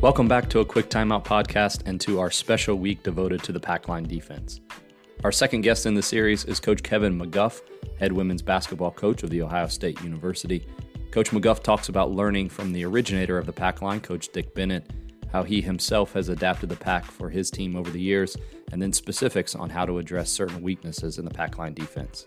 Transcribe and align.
Welcome 0.00 0.28
back 0.28 0.48
to 0.48 0.60
a 0.60 0.64
quick 0.64 0.88
timeout 0.88 1.26
podcast 1.26 1.82
and 1.84 2.00
to 2.00 2.20
our 2.20 2.30
special 2.30 2.76
week 2.76 3.02
devoted 3.02 3.42
to 3.42 3.52
the 3.52 3.60
Packline 3.60 4.08
defense. 4.08 4.62
Our 5.24 5.30
second 5.30 5.60
guest 5.60 5.84
in 5.84 5.92
the 5.92 6.00
series 6.00 6.46
is 6.46 6.58
Coach 6.58 6.82
Kevin 6.82 7.20
McGuff, 7.20 7.60
head 7.98 8.10
women's 8.10 8.40
basketball 8.40 8.92
coach 8.92 9.22
of 9.22 9.28
the 9.28 9.42
Ohio 9.42 9.66
State 9.66 10.00
University. 10.00 10.66
Coach 11.10 11.32
McGuff 11.32 11.62
talks 11.62 11.90
about 11.90 12.12
learning 12.12 12.48
from 12.48 12.72
the 12.72 12.82
originator 12.86 13.36
of 13.36 13.44
the 13.44 13.52
Packline, 13.52 14.02
Coach 14.02 14.30
Dick 14.32 14.54
Bennett, 14.54 14.90
how 15.30 15.42
he 15.42 15.60
himself 15.60 16.14
has 16.14 16.30
adapted 16.30 16.70
the 16.70 16.76
pack 16.76 17.04
for 17.04 17.28
his 17.28 17.50
team 17.50 17.76
over 17.76 17.90
the 17.90 18.00
years, 18.00 18.38
and 18.72 18.80
then 18.80 18.94
specifics 18.94 19.54
on 19.54 19.68
how 19.68 19.84
to 19.84 19.98
address 19.98 20.30
certain 20.30 20.62
weaknesses 20.62 21.18
in 21.18 21.26
the 21.26 21.30
Packline 21.30 21.74
defense. 21.74 22.26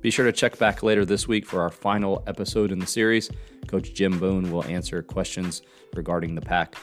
Be 0.00 0.10
sure 0.10 0.26
to 0.26 0.32
check 0.32 0.58
back 0.58 0.82
later 0.82 1.04
this 1.04 1.28
week 1.28 1.46
for 1.46 1.62
our 1.62 1.70
final 1.70 2.24
episode 2.26 2.72
in 2.72 2.80
the 2.80 2.86
series. 2.86 3.30
Coach 3.68 3.94
Jim 3.94 4.18
Boone 4.18 4.50
will 4.50 4.64
answer 4.64 5.04
questions 5.04 5.62
regarding 5.94 6.34
the 6.34 6.40
pack. 6.40 6.74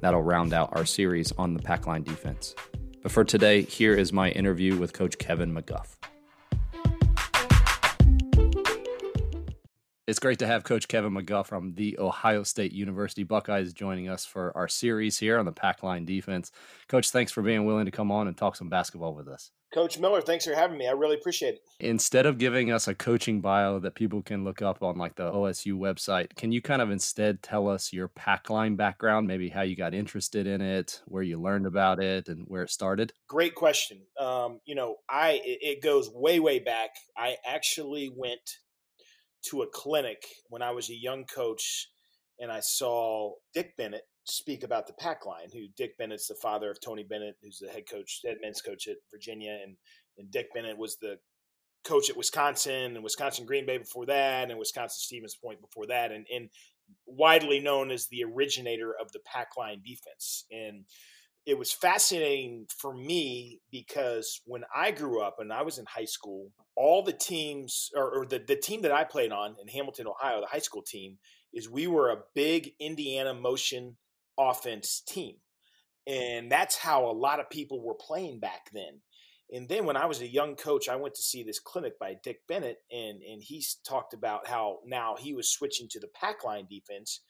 That'll 0.00 0.22
round 0.22 0.52
out 0.52 0.76
our 0.76 0.84
series 0.84 1.32
on 1.32 1.54
the 1.54 1.62
Packline 1.62 2.04
defense. 2.04 2.54
But 3.02 3.12
for 3.12 3.24
today, 3.24 3.62
here 3.62 3.94
is 3.94 4.12
my 4.12 4.30
interview 4.30 4.76
with 4.76 4.92
Coach 4.92 5.18
Kevin 5.18 5.54
McGuff. 5.54 5.96
It's 10.06 10.20
great 10.20 10.38
to 10.38 10.46
have 10.46 10.62
Coach 10.62 10.86
Kevin 10.86 11.14
McGuff 11.14 11.46
from 11.46 11.74
the 11.74 11.98
Ohio 11.98 12.44
State 12.44 12.70
University 12.70 13.24
Buckeyes 13.24 13.72
joining 13.72 14.08
us 14.08 14.24
for 14.24 14.56
our 14.56 14.68
series 14.68 15.18
here 15.18 15.36
on 15.36 15.46
the 15.46 15.50
pack 15.50 15.82
line 15.82 16.04
defense. 16.04 16.52
Coach, 16.86 17.10
thanks 17.10 17.32
for 17.32 17.42
being 17.42 17.64
willing 17.64 17.86
to 17.86 17.90
come 17.90 18.12
on 18.12 18.28
and 18.28 18.36
talk 18.36 18.54
some 18.54 18.68
basketball 18.68 19.16
with 19.16 19.26
us. 19.26 19.50
Coach 19.74 19.98
Miller, 19.98 20.20
thanks 20.20 20.44
for 20.44 20.54
having 20.54 20.78
me. 20.78 20.86
I 20.86 20.92
really 20.92 21.16
appreciate 21.16 21.54
it. 21.54 21.60
Instead 21.80 22.24
of 22.24 22.38
giving 22.38 22.70
us 22.70 22.86
a 22.86 22.94
coaching 22.94 23.40
bio 23.40 23.80
that 23.80 23.96
people 23.96 24.22
can 24.22 24.44
look 24.44 24.62
up 24.62 24.80
on 24.80 24.96
like 24.96 25.16
the 25.16 25.28
OSU 25.28 25.72
website, 25.72 26.36
can 26.36 26.52
you 26.52 26.62
kind 26.62 26.80
of 26.80 26.92
instead 26.92 27.42
tell 27.42 27.68
us 27.68 27.92
your 27.92 28.06
pack 28.06 28.48
line 28.48 28.76
background, 28.76 29.26
maybe 29.26 29.48
how 29.48 29.62
you 29.62 29.74
got 29.74 29.92
interested 29.92 30.46
in 30.46 30.60
it, 30.60 31.02
where 31.06 31.24
you 31.24 31.40
learned 31.40 31.66
about 31.66 31.98
it, 31.98 32.28
and 32.28 32.44
where 32.46 32.62
it 32.62 32.70
started? 32.70 33.12
Great 33.26 33.56
question. 33.56 34.02
Um, 34.20 34.60
you 34.66 34.76
know, 34.76 34.98
I 35.10 35.40
it 35.42 35.82
goes 35.82 36.08
way 36.14 36.38
way 36.38 36.60
back. 36.60 36.90
I 37.18 37.38
actually 37.44 38.08
went 38.16 38.58
to 39.50 39.62
a 39.62 39.66
clinic 39.66 40.24
when 40.48 40.62
I 40.62 40.70
was 40.70 40.90
a 40.90 40.94
young 40.94 41.24
coach, 41.24 41.88
and 42.38 42.50
I 42.50 42.60
saw 42.60 43.32
Dick 43.54 43.76
Bennett 43.76 44.02
speak 44.24 44.64
about 44.64 44.86
the 44.86 44.92
pack 44.94 45.24
line, 45.24 45.48
Who 45.52 45.66
Dick 45.76 45.96
Bennett's 45.98 46.28
the 46.28 46.34
father 46.34 46.70
of 46.70 46.80
Tony 46.80 47.04
Bennett, 47.04 47.36
who's 47.42 47.58
the 47.58 47.68
head 47.68 47.84
coach, 47.90 48.20
head 48.24 48.38
men's 48.42 48.60
coach 48.60 48.88
at 48.88 48.96
Virginia, 49.10 49.58
and 49.62 49.76
and 50.18 50.30
Dick 50.30 50.48
Bennett 50.54 50.78
was 50.78 50.96
the 50.96 51.18
coach 51.84 52.10
at 52.10 52.16
Wisconsin 52.16 52.96
and 52.96 53.04
Wisconsin 53.04 53.46
Green 53.46 53.66
Bay 53.66 53.78
before 53.78 54.06
that, 54.06 54.50
and 54.50 54.58
Wisconsin 54.58 54.98
Stevens 54.98 55.36
Point 55.36 55.60
before 55.60 55.86
that, 55.86 56.12
and 56.12 56.26
and 56.34 56.50
widely 57.06 57.60
known 57.60 57.90
as 57.90 58.06
the 58.06 58.24
originator 58.24 58.94
of 59.00 59.12
the 59.12 59.20
pack 59.20 59.56
line 59.56 59.82
defense. 59.84 60.44
And 60.50 60.84
it 61.46 61.56
was 61.56 61.72
fascinating 61.72 62.66
for 62.76 62.92
me 62.92 63.60
because 63.70 64.40
when 64.46 64.64
I 64.74 64.90
grew 64.90 65.22
up 65.22 65.36
and 65.38 65.52
I 65.52 65.62
was 65.62 65.78
in 65.78 65.86
high 65.86 66.04
school, 66.04 66.50
all 66.74 67.02
the 67.04 67.12
teams 67.12 67.90
or, 67.94 68.18
or, 68.18 68.26
the, 68.26 68.40
the 68.40 68.56
team 68.56 68.82
that 68.82 68.92
I 68.92 69.04
played 69.04 69.30
on 69.30 69.54
in 69.62 69.68
Hamilton, 69.68 70.08
Ohio, 70.08 70.40
the 70.40 70.48
high 70.48 70.58
school 70.58 70.82
team, 70.82 71.18
is 71.54 71.70
we 71.70 71.86
were 71.86 72.10
a 72.10 72.22
big 72.34 72.72
Indiana 72.80 73.32
motion 73.32 73.96
offense 74.36 75.00
team. 75.06 75.36
And 76.06 76.50
that's 76.50 76.76
how 76.76 77.06
a 77.06 77.12
lot 77.12 77.38
of 77.38 77.48
people 77.48 77.80
were 77.80 77.94
playing 77.94 78.40
back 78.40 78.70
then. 78.72 79.00
And 79.52 79.68
then 79.68 79.86
when 79.86 79.96
I 79.96 80.06
was 80.06 80.20
a 80.20 80.28
young 80.28 80.56
coach, 80.56 80.88
I 80.88 80.96
went 80.96 81.14
to 81.14 81.22
see 81.22 81.44
this 81.44 81.60
clinic 81.60 81.98
by 82.00 82.16
Dick 82.20 82.40
Bennett, 82.48 82.78
and, 82.90 83.22
and 83.22 83.40
he 83.40 83.64
talked 83.88 84.12
about 84.12 84.48
how 84.48 84.78
now 84.84 85.14
he 85.16 85.32
was 85.32 85.48
switching 85.48 85.86
to 85.90 86.00
the 86.00 86.08
pack 86.08 86.42
line 86.44 86.66
defense. 86.68 87.20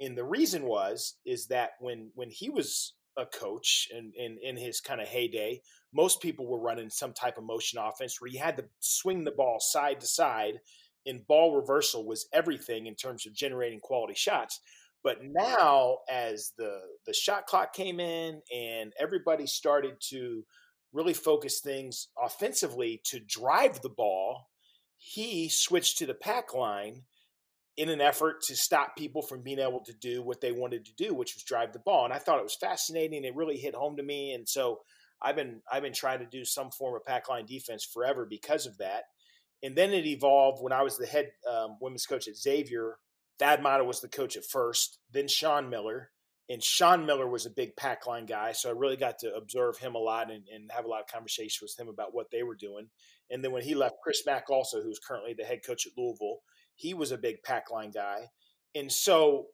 And 0.00 0.16
the 0.16 0.24
reason 0.24 0.64
was 0.64 1.16
is 1.24 1.48
that 1.48 1.70
when 1.80 2.10
when 2.14 2.30
he 2.30 2.48
was 2.48 2.94
a 3.16 3.26
coach 3.26 3.88
and 3.94 4.14
in, 4.14 4.38
in 4.42 4.56
his 4.56 4.80
kind 4.80 5.00
of 5.00 5.08
heyday, 5.08 5.60
most 5.92 6.20
people 6.20 6.46
were 6.46 6.60
running 6.60 6.90
some 6.90 7.12
type 7.12 7.38
of 7.38 7.44
motion 7.44 7.78
offense 7.78 8.20
where 8.20 8.30
you 8.30 8.38
had 8.38 8.56
to 8.56 8.64
swing 8.80 9.24
the 9.24 9.30
ball 9.30 9.58
side 9.60 10.00
to 10.00 10.06
side 10.06 10.54
and 11.06 11.26
ball 11.26 11.54
reversal 11.54 12.06
was 12.06 12.26
everything 12.32 12.86
in 12.86 12.94
terms 12.94 13.26
of 13.26 13.34
generating 13.34 13.80
quality 13.80 14.14
shots. 14.14 14.60
But 15.02 15.18
now 15.22 15.98
as 16.10 16.52
the 16.56 16.80
the 17.06 17.12
shot 17.12 17.46
clock 17.46 17.74
came 17.74 18.00
in 18.00 18.40
and 18.52 18.92
everybody 18.98 19.46
started 19.46 19.96
to 20.08 20.44
really 20.92 21.12
focus 21.12 21.60
things 21.60 22.08
offensively 22.22 23.02
to 23.04 23.20
drive 23.20 23.82
the 23.82 23.90
ball, 23.90 24.48
he 24.96 25.48
switched 25.48 25.98
to 25.98 26.06
the 26.06 26.14
pack 26.14 26.54
line 26.54 27.02
in 27.76 27.88
an 27.88 28.00
effort 28.00 28.42
to 28.42 28.54
stop 28.54 28.96
people 28.96 29.22
from 29.22 29.42
being 29.42 29.58
able 29.58 29.80
to 29.84 29.92
do 29.92 30.22
what 30.22 30.40
they 30.40 30.52
wanted 30.52 30.84
to 30.84 30.94
do, 30.96 31.12
which 31.14 31.34
was 31.34 31.42
drive 31.42 31.72
the 31.72 31.80
ball. 31.80 32.04
And 32.04 32.14
I 32.14 32.18
thought 32.18 32.38
it 32.38 32.44
was 32.44 32.56
fascinating. 32.60 33.24
It 33.24 33.34
really 33.34 33.56
hit 33.56 33.74
home 33.74 33.96
to 33.96 34.02
me. 34.02 34.32
And 34.32 34.48
so 34.48 34.80
I've 35.20 35.36
been 35.36 35.60
I've 35.70 35.82
been 35.82 35.92
trying 35.92 36.20
to 36.20 36.26
do 36.26 36.44
some 36.44 36.70
form 36.70 36.94
of 36.94 37.04
pack 37.04 37.28
line 37.28 37.46
defense 37.46 37.84
forever 37.84 38.26
because 38.28 38.66
of 38.66 38.78
that. 38.78 39.04
And 39.62 39.74
then 39.74 39.92
it 39.92 40.06
evolved 40.06 40.62
when 40.62 40.72
I 40.72 40.82
was 40.82 40.98
the 40.98 41.06
head 41.06 41.30
um, 41.50 41.78
women's 41.80 42.06
coach 42.06 42.28
at 42.28 42.36
Xavier. 42.36 42.98
Thad 43.38 43.62
Matta 43.62 43.82
was 43.82 44.00
the 44.00 44.08
coach 44.08 44.36
at 44.36 44.44
first, 44.44 44.98
then 45.10 45.26
Sean 45.26 45.68
Miller. 45.70 46.10
And 46.50 46.62
Sean 46.62 47.06
Miller 47.06 47.26
was 47.26 47.46
a 47.46 47.50
big 47.50 47.74
pack 47.74 48.06
line 48.06 48.26
guy. 48.26 48.52
So 48.52 48.68
I 48.68 48.72
really 48.72 48.98
got 48.98 49.18
to 49.20 49.34
observe 49.34 49.78
him 49.78 49.94
a 49.94 49.98
lot 49.98 50.30
and, 50.30 50.44
and 50.54 50.70
have 50.70 50.84
a 50.84 50.88
lot 50.88 51.00
of 51.00 51.06
conversations 51.06 51.60
with 51.62 51.80
him 51.80 51.88
about 51.88 52.14
what 52.14 52.30
they 52.30 52.42
were 52.42 52.54
doing. 52.54 52.88
And 53.30 53.42
then 53.42 53.50
when 53.50 53.62
he 53.62 53.74
left, 53.74 53.96
Chris 54.02 54.26
Mack 54.26 54.50
also, 54.50 54.82
who's 54.82 54.98
currently 54.98 55.32
the 55.32 55.44
head 55.44 55.60
coach 55.66 55.86
at 55.86 55.94
Louisville, 55.96 56.40
he 56.76 56.94
was 56.94 57.12
a 57.12 57.18
big 57.18 57.42
pack 57.42 57.70
line 57.70 57.90
guy, 57.90 58.28
and 58.74 58.90
so 58.90 59.46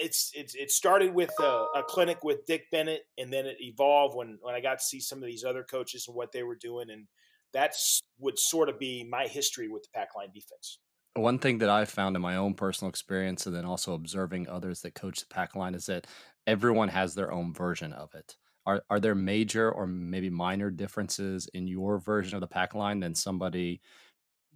it's 0.00 0.30
it's 0.34 0.54
it 0.54 0.70
started 0.70 1.14
with 1.14 1.32
a, 1.40 1.66
a, 1.76 1.82
clinic 1.86 2.22
with 2.22 2.46
Dick 2.46 2.64
Bennett, 2.70 3.02
and 3.18 3.32
then 3.32 3.46
it 3.46 3.56
evolved 3.60 4.16
when 4.16 4.38
when 4.40 4.54
I 4.54 4.60
got 4.60 4.78
to 4.78 4.84
see 4.84 5.00
some 5.00 5.18
of 5.18 5.26
these 5.26 5.44
other 5.44 5.62
coaches 5.62 6.06
and 6.06 6.16
what 6.16 6.32
they 6.32 6.42
were 6.42 6.56
doing, 6.56 6.90
and 6.90 7.06
that's 7.52 8.00
would 8.18 8.38
sort 8.38 8.68
of 8.68 8.78
be 8.78 9.04
my 9.08 9.26
history 9.26 9.68
with 9.68 9.82
the 9.82 9.88
pack 9.94 10.08
line 10.16 10.30
defense. 10.32 10.78
One 11.14 11.38
thing 11.38 11.58
that 11.58 11.70
I've 11.70 11.88
found 11.88 12.14
in 12.14 12.22
my 12.22 12.36
own 12.36 12.54
personal 12.54 12.90
experience, 12.90 13.46
and 13.46 13.54
then 13.54 13.64
also 13.64 13.94
observing 13.94 14.48
others 14.48 14.82
that 14.82 14.94
coach 14.94 15.20
the 15.20 15.26
pack 15.26 15.54
line, 15.56 15.74
is 15.74 15.86
that 15.86 16.06
everyone 16.46 16.88
has 16.88 17.14
their 17.14 17.32
own 17.32 17.52
version 17.52 17.92
of 17.92 18.14
it. 18.14 18.36
Are 18.66 18.82
are 18.90 19.00
there 19.00 19.14
major 19.14 19.70
or 19.70 19.86
maybe 19.86 20.30
minor 20.30 20.70
differences 20.70 21.48
in 21.54 21.66
your 21.66 21.98
version 21.98 22.34
of 22.34 22.40
the 22.40 22.46
pack 22.46 22.74
line 22.74 23.00
than 23.00 23.14
somebody 23.14 23.80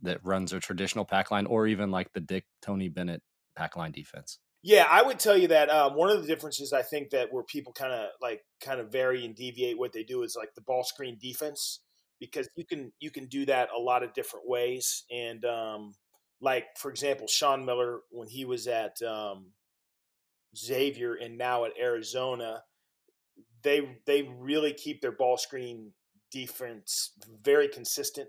that 0.03 0.25
runs 0.25 0.53
a 0.53 0.61
traditional 0.61 1.05
pack 1.05 1.31
line 1.31 1.47
or 1.47 1.67
even 1.67 1.91
like 1.91 2.13
the 2.13 2.21
Dick 2.21 2.45
Tony 2.63 2.89
Bennett 2.89 3.23
pack 3.57 3.77
line 3.77 3.93
defense? 3.93 4.39
Yeah, 4.63 4.87
I 4.91 5.03
would 5.03 5.19
tell 5.19 5.37
you 5.37 5.49
that 5.49 5.71
um, 5.71 5.95
one 5.95 6.11
of 6.11 6.21
the 6.21 6.27
differences 6.27 6.73
I 6.73 6.83
think 6.83 7.11
that 7.11 7.33
where 7.33 7.43
people 7.43 7.73
kind 7.73 7.93
of 7.93 8.11
like 8.21 8.43
kind 8.63 8.79
of 8.79 8.93
vary 8.93 9.25
and 9.25 9.35
deviate 9.35 9.79
what 9.79 9.93
they 9.93 10.03
do 10.03 10.23
is 10.23 10.37
like 10.39 10.55
the 10.55 10.61
ball 10.61 10.85
screen 10.85 11.17
defense 11.21 11.81
because 12.19 12.49
you 12.55 12.67
can 12.67 12.93
you 13.01 13.11
can 13.11 13.27
do 13.27 13.47
that 13.47 13.71
a 13.77 13.81
lot 13.81 14.03
of 14.03 14.13
different 14.13 14.47
ways 14.47 15.05
and 15.11 15.45
um, 15.47 15.95
like 16.43 16.67
for 16.77 16.91
example 16.91 17.27
Sean 17.27 17.65
Miller 17.65 18.01
when 18.11 18.29
he 18.29 18.45
was 18.45 18.67
at 18.67 19.01
um, 19.03 19.53
Xavier 20.55 21.15
and 21.15 21.39
now 21.39 21.65
at 21.65 21.73
Arizona 21.81 22.63
they 23.63 23.97
they 24.07 24.29
really 24.39 24.75
keep 24.75 25.01
their 25.01 25.13
ball 25.13 25.39
screen 25.39 25.93
defense 26.31 27.13
very 27.43 27.67
consistent 27.67 28.29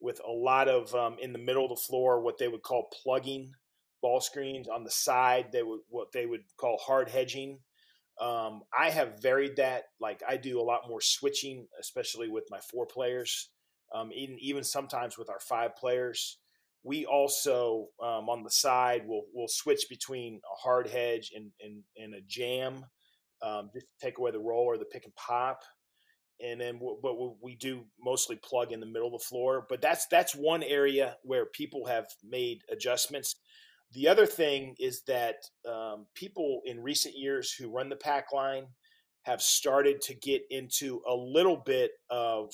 with 0.00 0.20
a 0.26 0.30
lot 0.30 0.68
of 0.68 0.94
um, 0.94 1.16
in 1.20 1.32
the 1.32 1.38
middle 1.38 1.64
of 1.64 1.70
the 1.70 1.82
floor 1.86 2.20
what 2.20 2.38
they 2.38 2.48
would 2.48 2.62
call 2.62 2.88
plugging 3.02 3.52
ball 4.00 4.20
screens. 4.20 4.68
On 4.68 4.84
the 4.84 4.90
side 4.90 5.46
they 5.52 5.62
would 5.62 5.80
what 5.88 6.12
they 6.12 6.26
would 6.26 6.44
call 6.56 6.78
hard 6.78 7.08
hedging. 7.08 7.60
Um, 8.20 8.62
i 8.76 8.90
have 8.90 9.22
varied 9.22 9.54
that 9.56 9.84
like 10.00 10.24
i 10.28 10.36
do 10.36 10.60
a 10.60 10.68
lot 10.70 10.88
more 10.88 11.00
switching 11.00 11.68
especially 11.78 12.28
with 12.28 12.48
my 12.50 12.58
four 12.58 12.84
players 12.84 13.50
um, 13.94 14.10
even, 14.12 14.36
even 14.40 14.64
sometimes 14.64 15.16
with 15.16 15.30
our 15.30 15.40
five 15.40 15.76
players. 15.76 16.38
We 16.84 17.06
also 17.06 17.88
um, 18.02 18.28
on 18.28 18.44
the 18.44 18.50
side 18.50 19.06
will 19.06 19.24
will 19.34 19.48
switch 19.48 19.86
between 19.88 20.40
a 20.44 20.56
hard 20.56 20.88
hedge 20.88 21.32
and, 21.34 21.50
and, 21.60 21.82
and 21.96 22.14
a 22.14 22.20
jam 22.26 22.84
um, 23.42 23.70
just 23.74 23.86
take 24.00 24.18
away 24.18 24.30
the 24.30 24.40
roll 24.40 24.64
or 24.64 24.78
the 24.78 24.84
pick 24.84 25.04
and 25.04 25.14
pop 25.14 25.62
and 26.40 26.60
then 26.60 26.80
but 27.02 27.14
we 27.42 27.56
do 27.56 27.84
mostly 28.00 28.36
plug 28.36 28.72
in 28.72 28.80
the 28.80 28.86
middle 28.86 29.14
of 29.14 29.20
the 29.20 29.26
floor. 29.26 29.66
But 29.68 29.80
that's 29.80 30.06
that's 30.06 30.34
one 30.34 30.62
area 30.62 31.16
where 31.22 31.46
people 31.46 31.86
have 31.86 32.06
made 32.24 32.62
adjustments. 32.70 33.36
The 33.92 34.08
other 34.08 34.26
thing 34.26 34.74
is 34.78 35.02
that 35.06 35.36
um, 35.66 36.06
people 36.14 36.60
in 36.64 36.82
recent 36.82 37.16
years 37.16 37.52
who 37.52 37.72
run 37.72 37.88
the 37.88 37.96
pack 37.96 38.32
line 38.32 38.66
have 39.22 39.40
started 39.42 40.00
to 40.02 40.14
get 40.14 40.42
into 40.50 41.00
a 41.08 41.14
little 41.14 41.62
bit 41.64 41.92
of 42.10 42.52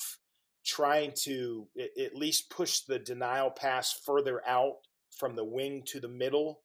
trying 0.65 1.13
to 1.23 1.67
at 1.77 2.15
least 2.15 2.49
push 2.49 2.81
the 2.81 2.97
denial 2.97 3.51
pass 3.51 3.93
further 4.05 4.41
out 4.47 4.75
from 5.11 5.35
the 5.35 5.45
wing 5.45 5.83
to 5.85 5.99
the 5.99 6.07
middle 6.07 6.61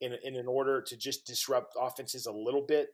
in, 0.00 0.12
in, 0.24 0.34
in 0.34 0.48
order 0.48 0.82
to 0.82 0.96
just 0.96 1.26
disrupt 1.26 1.74
offenses 1.80 2.26
a 2.26 2.32
little 2.32 2.64
bit 2.66 2.88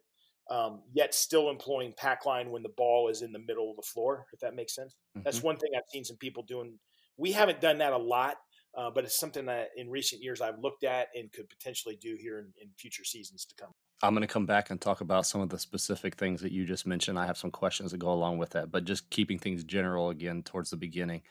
um, 0.51 0.81
yet 0.93 1.15
still 1.15 1.49
employing 1.49 1.95
pack 1.97 2.27
line 2.27 2.51
when 2.51 2.63
the 2.63 2.73
ball 2.77 3.09
is 3.09 3.23
in 3.23 3.33
the 3.33 3.39
middle 3.39 3.71
of 3.71 3.77
the 3.77 3.83
floor, 3.83 4.27
if 4.33 4.41
that 4.41 4.55
makes 4.55 4.75
sense. 4.75 4.97
Mm-hmm. 5.17 5.25
That's 5.25 5.43
one 5.43 5.57
thing 5.57 5.71
I've 5.77 5.89
seen 5.89 6.05
some 6.05 6.17
people 6.17 6.43
doing. 6.43 6.79
We 7.17 7.33
haven't 7.33 7.61
done 7.61 7.79
that 7.79 7.93
a 7.93 7.99
lot, 7.99 8.37
uh, 8.77 8.91
but 8.91 9.05
it's 9.05 9.19
something 9.19 9.47
that 9.47 9.69
in 9.77 9.89
recent 9.89 10.23
years 10.23 10.41
I've 10.41 10.59
looked 10.59 10.83
at 10.85 11.09
and 11.15 11.31
could 11.33 11.49
potentially 11.49 11.97
do 12.01 12.17
here 12.21 12.39
in, 12.39 12.47
in 12.61 12.69
future 12.77 13.05
seasons 13.05 13.45
to 13.47 13.55
come. 13.55 13.71
I'm 14.03 14.15
going 14.15 14.27
to 14.27 14.33
come 14.33 14.47
back 14.47 14.71
and 14.71 14.81
talk 14.81 15.03
about 15.03 15.27
some 15.27 15.41
of 15.41 15.51
the 15.51 15.59
specific 15.59 16.17
things 16.17 16.41
that 16.41 16.53
you 16.53 16.65
just 16.65 16.87
mentioned. 16.87 17.19
I 17.19 17.27
have 17.27 17.37
some 17.39 17.51
questions 17.51 17.93
that 17.93 17.99
go 17.99 18.13
along 18.13 18.39
with 18.39 18.51
that, 18.51 18.73
but 18.73 18.85
just 18.85 19.11
keeping 19.11 19.39
things 19.39 19.63
general 19.63 20.11
again 20.11 20.43
towards 20.43 20.71
the 20.71 20.77
beginning. 20.77 21.23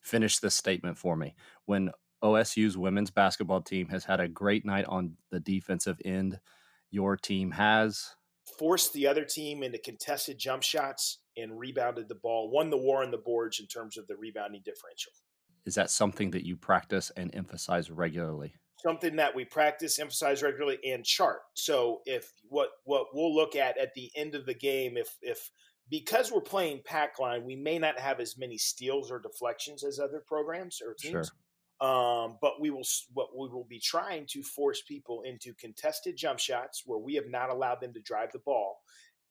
Finish 0.00 0.38
this 0.38 0.54
statement 0.54 0.96
for 0.96 1.16
me. 1.16 1.34
When 1.66 1.90
OSU's 2.22 2.78
women's 2.78 3.10
basketball 3.10 3.60
team 3.60 3.88
has 3.88 4.04
had 4.04 4.20
a 4.20 4.28
great 4.28 4.64
night 4.64 4.84
on 4.86 5.16
the 5.30 5.40
defensive 5.40 6.00
end, 6.04 6.38
your 6.90 7.16
team 7.16 7.50
has 7.50 8.14
forced 8.58 8.92
the 8.92 9.06
other 9.06 9.24
team 9.24 9.62
into 9.62 9.78
contested 9.78 10.38
jump 10.38 10.62
shots 10.62 11.20
and 11.36 11.58
rebounded 11.58 12.08
the 12.08 12.14
ball, 12.14 12.50
won 12.50 12.70
the 12.70 12.76
war 12.76 13.02
on 13.02 13.10
the 13.10 13.18
boards 13.18 13.60
in 13.60 13.66
terms 13.66 13.96
of 13.96 14.06
the 14.06 14.16
rebounding 14.16 14.62
differential. 14.64 15.12
Is 15.64 15.74
that 15.76 15.90
something 15.90 16.30
that 16.32 16.44
you 16.44 16.56
practice 16.56 17.10
and 17.16 17.34
emphasize 17.34 17.90
regularly? 17.90 18.54
Something 18.78 19.16
that 19.16 19.34
we 19.34 19.44
practice, 19.44 20.00
emphasize 20.00 20.42
regularly, 20.42 20.78
and 20.84 21.04
chart. 21.04 21.38
So 21.54 22.00
if 22.04 22.32
what 22.48 22.70
what 22.84 23.06
we'll 23.14 23.34
look 23.34 23.54
at 23.54 23.78
at 23.78 23.94
the 23.94 24.10
end 24.16 24.34
of 24.34 24.44
the 24.44 24.54
game, 24.54 24.96
if 24.96 25.16
if 25.22 25.50
because 25.88 26.32
we're 26.32 26.40
playing 26.40 26.80
pack 26.84 27.20
line, 27.20 27.44
we 27.44 27.54
may 27.54 27.78
not 27.78 27.98
have 27.98 28.18
as 28.18 28.36
many 28.36 28.58
steals 28.58 29.10
or 29.10 29.20
deflections 29.20 29.84
as 29.84 30.00
other 30.00 30.22
programs 30.26 30.80
or 30.84 30.94
teams. 30.94 31.28
Sure. 31.28 31.36
Um, 31.82 32.38
but 32.40 32.60
we 32.60 32.70
will 32.70 32.86
what 33.12 33.36
we 33.36 33.48
will 33.48 33.66
be 33.68 33.80
trying 33.80 34.26
to 34.30 34.42
force 34.44 34.82
people 34.82 35.22
into 35.22 35.52
contested 35.54 36.16
jump 36.16 36.38
shots 36.38 36.84
where 36.86 37.00
we 37.00 37.14
have 37.14 37.28
not 37.28 37.50
allowed 37.50 37.80
them 37.80 37.92
to 37.94 38.00
drive 38.00 38.30
the 38.32 38.38
ball. 38.38 38.78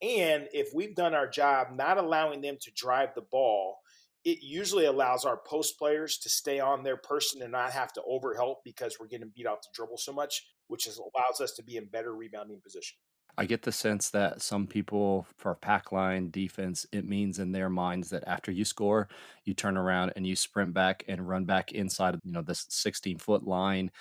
And 0.02 0.50
if 0.52 0.68
we've 0.74 0.96
done 0.96 1.14
our 1.14 1.28
job 1.28 1.68
not 1.74 1.98
allowing 1.98 2.42
them 2.42 2.58
to 2.60 2.72
drive 2.76 3.16
the 3.16 3.22
ball, 3.22 3.78
it 4.26 4.40
usually 4.42 4.86
allows 4.86 5.24
our 5.24 5.38
post 5.48 5.80
players 5.80 6.18
to 6.20 6.30
stay 6.30 6.60
on 6.60 6.84
their 6.84 6.98
person 6.98 7.42
and 7.42 7.54
not 7.54 7.72
have 7.72 7.94
to 7.94 8.02
overhelp 8.02 8.58
because 8.66 8.98
we're 9.00 9.08
getting 9.08 9.32
beat 9.34 9.48
off 9.48 9.62
the 9.62 9.70
dribble 9.74 9.98
so 9.98 10.12
much, 10.12 10.46
which 10.68 10.88
is, 10.88 10.98
allows 10.98 11.40
us 11.42 11.54
to 11.54 11.64
be 11.64 11.78
in 11.78 11.86
better 11.86 12.14
rebounding 12.14 12.60
position. 12.62 12.98
I 13.38 13.46
get 13.46 13.64
the 13.64 13.72
sense 13.72 14.10
that 14.12 14.42
some 14.42 14.68
people 14.68 15.26
for 15.38 15.56
pack 15.56 15.92
line 15.92 16.30
defense, 16.30 16.86
it 16.92 17.06
means 17.06 17.40
in 17.40 17.52
their 17.52 17.70
minds 17.70 18.10
that 18.10 18.24
after 18.28 18.52
you 18.52 18.66
score, 18.66 19.08
you 19.46 19.54
turn 19.54 19.78
around 19.78 20.14
and 20.16 20.28
you 20.28 20.36
sprint 20.36 20.74
back 20.74 21.04
and 21.08 21.28
run 21.28 21.46
back 21.46 21.72
inside, 21.72 22.16
of 22.16 22.22
you 22.24 22.32
know, 22.32 22.42
this 22.42 22.66
16 22.70 23.18
foot 23.18 23.44
line. 23.48 23.92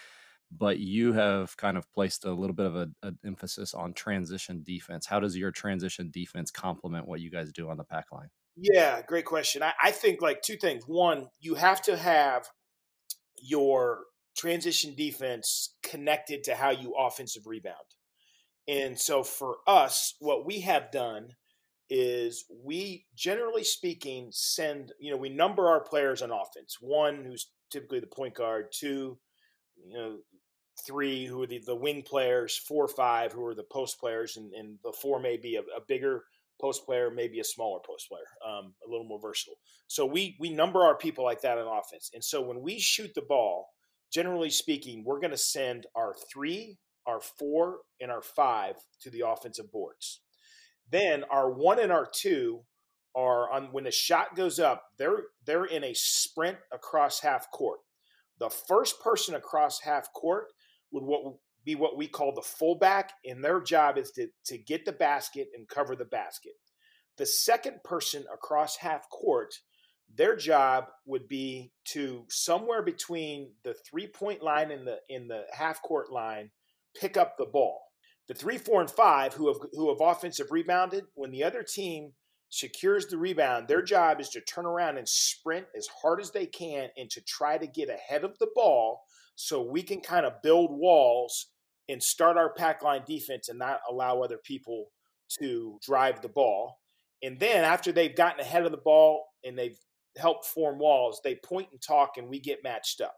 But 0.53 0.81
you 0.81 1.13
have 1.13 1.57
kind 1.57 1.77
of 1.77 1.91
placed 1.93 2.25
a 2.25 2.33
little 2.33 2.57
bit 2.57 2.67
of 2.67 2.75
an 2.75 3.19
emphasis 3.25 3.73
on 3.73 3.93
transition 3.93 4.63
defense. 4.65 5.07
How 5.07 5.21
does 5.21 5.37
your 5.37 5.53
transition 5.53 6.11
defense 6.13 6.51
complement 6.51 7.07
what 7.07 7.21
you 7.21 7.31
guys 7.31 7.53
do 7.53 7.71
on 7.71 7.77
the 7.77 7.85
pack 7.85 8.07
line? 8.11 8.31
Yeah, 8.57 9.01
great 9.07 9.25
question. 9.25 9.63
I, 9.63 9.73
I 9.81 9.93
think 9.93 10.21
like 10.21 10.43
two 10.43 10.57
things. 10.57 10.83
One, 10.87 11.29
you 11.39 11.55
have 11.55 11.81
to 11.83 11.97
have 11.97 12.49
your 13.41 14.07
transition 14.37 14.95
defense 14.95 15.75
connected 15.83 16.45
to 16.45 16.55
how 16.55 16.71
you 16.71 16.95
offensive 16.99 17.47
rebound. 17.47 17.77
And 18.69 18.99
so 18.99 19.23
for 19.23 19.59
us, 19.67 20.15
what 20.21 20.47
we 20.47 20.61
have 20.61 20.91
done 20.93 21.31
is 21.89 22.45
we 22.65 23.07
generally 23.17 23.65
speaking 23.65 24.29
send, 24.31 24.93
you 25.01 25.11
know, 25.11 25.17
we 25.17 25.29
number 25.29 25.69
our 25.69 25.81
players 25.81 26.23
on 26.23 26.31
offense. 26.31 26.77
One 26.81 27.25
who's 27.25 27.51
typically 27.71 28.01
the 28.01 28.07
point 28.07 28.35
guard, 28.35 28.67
two, 28.73 29.19
you 29.85 29.95
know, 29.95 30.19
three 30.87 31.27
who 31.27 31.43
are 31.43 31.47
the, 31.47 31.61
the 31.67 31.75
wing 31.75 32.03
players, 32.03 32.57
four, 32.57 32.87
five 32.87 33.33
who 33.33 33.45
are 33.45 33.55
the 33.55 33.65
post 33.65 33.99
players, 33.99 34.37
and, 34.37 34.53
and 34.55 34.79
the 34.85 34.93
four 35.03 35.21
may 35.21 35.37
be 35.37 35.57
a, 35.57 35.61
a 35.61 35.81
bigger 35.89 36.25
post 36.61 36.85
player, 36.85 37.11
maybe 37.11 37.41
a 37.41 37.45
smaller 37.45 37.81
post 37.85 38.09
player, 38.09 38.23
um, 38.47 38.75
a 38.87 38.91
little 38.91 39.07
more 39.07 39.21
versatile. 39.21 39.57
So 39.87 40.07
we 40.07 40.37
we 40.39 40.51
number 40.51 40.83
our 40.83 40.97
people 40.97 41.25
like 41.25 41.41
that 41.43 41.59
on 41.59 41.67
offense. 41.67 42.11
And 42.15 42.23
so 42.23 42.41
when 42.41 42.61
we 42.61 42.79
shoot 42.79 43.13
the 43.15 43.23
ball, 43.23 43.69
generally 44.13 44.51
speaking, 44.51 45.05
we're 45.05 45.21
going 45.21 45.31
to 45.31 45.37
send 45.39 45.87
our 45.95 46.15
three, 46.33 46.79
our 47.07 47.21
four, 47.21 47.79
and 48.01 48.11
our 48.11 48.23
five 48.23 48.77
to 49.03 49.11
the 49.11 49.27
offensive 49.27 49.71
boards. 49.73 50.21
Then 50.91 51.25
our 51.31 51.51
one 51.51 51.79
and 51.79 51.93
our 51.93 52.09
two 52.13 52.63
are 53.15 53.51
on 53.51 53.73
when 53.73 53.85
the 53.85 53.91
shot 53.91 54.37
goes 54.37 54.59
up, 54.59 54.85
they're 54.99 55.25
they're 55.45 55.65
in 55.65 55.85
a 55.85 55.95
sprint 55.95 56.59
across 56.73 57.21
half 57.21 57.51
court. 57.51 57.81
The 58.39 58.51
first 58.51 59.01
person 59.01 59.35
across 59.35 59.81
half 59.83 60.13
court 60.13 60.47
would 60.93 61.05
what 61.05 61.37
be 61.65 61.75
what 61.75 61.97
we 61.97 62.09
call 62.09 62.35
the 62.35 62.43
fullback, 62.43 63.13
and 63.25 63.45
their 63.45 63.61
job 63.61 63.99
is 63.99 64.11
to, 64.13 64.29
to 64.47 64.59
get 64.59 64.85
the 64.85 64.93
basket 64.93 65.49
and 65.55 65.69
cover 65.69 65.95
the 65.95 66.05
basket. 66.05 66.53
The 67.19 67.27
second 67.27 67.83
person 67.85 68.25
across 68.33 68.77
half 68.77 69.09
court, 69.11 69.53
their 70.15 70.37
job 70.37 70.87
would 71.05 71.29
be 71.29 71.73
to 71.93 72.25
somewhere 72.31 72.83
between 72.83 73.53
the 73.63 73.75
three 73.89 74.07
point 74.07 74.43
line 74.43 74.71
and 74.71 74.87
the 74.87 74.99
in 75.09 75.29
the 75.29 75.45
half 75.53 75.83
court 75.83 76.11
line 76.11 76.51
pick 76.99 77.17
up 77.17 77.37
the 77.37 77.47
ball. 77.47 77.81
The 78.29 78.35
three, 78.35 78.59
four, 78.59 78.81
and 78.81 78.91
five 78.91 79.35
who 79.35 79.49
have 79.49 79.59
who 79.73 79.89
have 79.89 80.01
offensive 80.01 80.53
rebounded, 80.53 81.05
when 81.15 81.31
the 81.31 81.45
other 81.45 81.63
team 81.63 82.13
secures 82.51 83.07
the 83.07 83.17
rebound, 83.17 83.69
their 83.69 83.83
job 83.83 84.21
is 84.21 84.29
to 84.31 84.41
turn 84.41 84.67
around 84.67 84.99
and 84.99 85.09
sprint 85.09 85.67
as 85.77 85.89
hard 86.03 86.21
as 86.21 86.31
they 86.31 86.47
can 86.47 86.89
and 86.97 87.09
to 87.11 87.21
try 87.23 87.57
to 87.57 87.67
get 87.67 87.89
ahead 87.89 88.25
of 88.25 88.37
the 88.39 88.51
ball 88.55 89.03
so 89.37 89.63
we 89.63 89.83
can 89.83 90.01
kind 90.01 90.27
of 90.27 90.43
build 90.43 90.71
walls 90.73 91.47
and 91.89 92.03
start 92.03 92.37
our 92.37 92.53
pack 92.53 92.83
line 92.83 93.03
defense 93.07 93.49
and 93.49 93.59
not 93.59 93.81
allow 93.89 94.21
other 94.21 94.39
people 94.45 94.91
to 95.41 95.79
drive 95.85 96.21
the 96.21 96.29
ball. 96.29 96.79
And 97.23 97.39
then 97.39 97.65
after 97.65 97.93
they've 97.93 98.15
gotten 98.15 98.41
ahead 98.41 98.65
of 98.65 98.71
the 98.71 98.79
ball 98.79 99.25
and 99.45 99.59
they've 99.59 99.79
helped 100.17 100.47
form 100.47 100.79
walls, 100.79 101.21
they 101.23 101.37
point 101.37 101.69
and 101.73 101.81
talk 101.81 102.17
and 102.17 102.29
we 102.29 102.41
get 102.41 102.65
matched 102.65 103.01
up. 103.01 103.15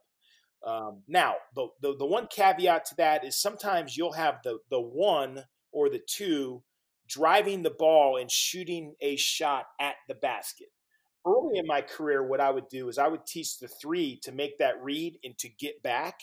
Um, 0.65 1.03
now, 1.09 1.35
the, 1.55 1.69
the, 1.81 1.97
the 1.97 2.07
one 2.07 2.29
caveat 2.29 2.85
to 2.87 2.95
that 2.97 3.25
is 3.25 3.41
sometimes 3.41 3.97
you'll 3.97 4.13
have 4.13 4.37
the 4.45 4.59
the 4.71 4.81
one 4.81 5.45
or 5.73 5.89
the 5.89 6.01
two 6.07 6.63
driving 7.09 7.63
the 7.63 7.71
ball 7.71 8.17
and 8.17 8.31
shooting 8.31 8.95
a 9.01 9.17
shot 9.17 9.67
at 9.81 9.95
the 10.09 10.15
basket. 10.15 10.69
Early 11.27 11.59
in 11.59 11.67
my 11.67 11.83
career, 11.83 12.27
what 12.27 12.41
I 12.41 12.51
would 12.51 12.69
do 12.69 12.89
is 12.89 12.99
I 12.99 13.09
would 13.09 13.27
teach 13.27 13.59
the 13.59 13.69
three 13.69 14.19
to 14.23 14.33
make 14.33 14.59
that 14.59 14.83
read 14.83 15.19
and 15.25 15.37
to 15.39 15.49
get 15.49 15.83
back 15.83 16.21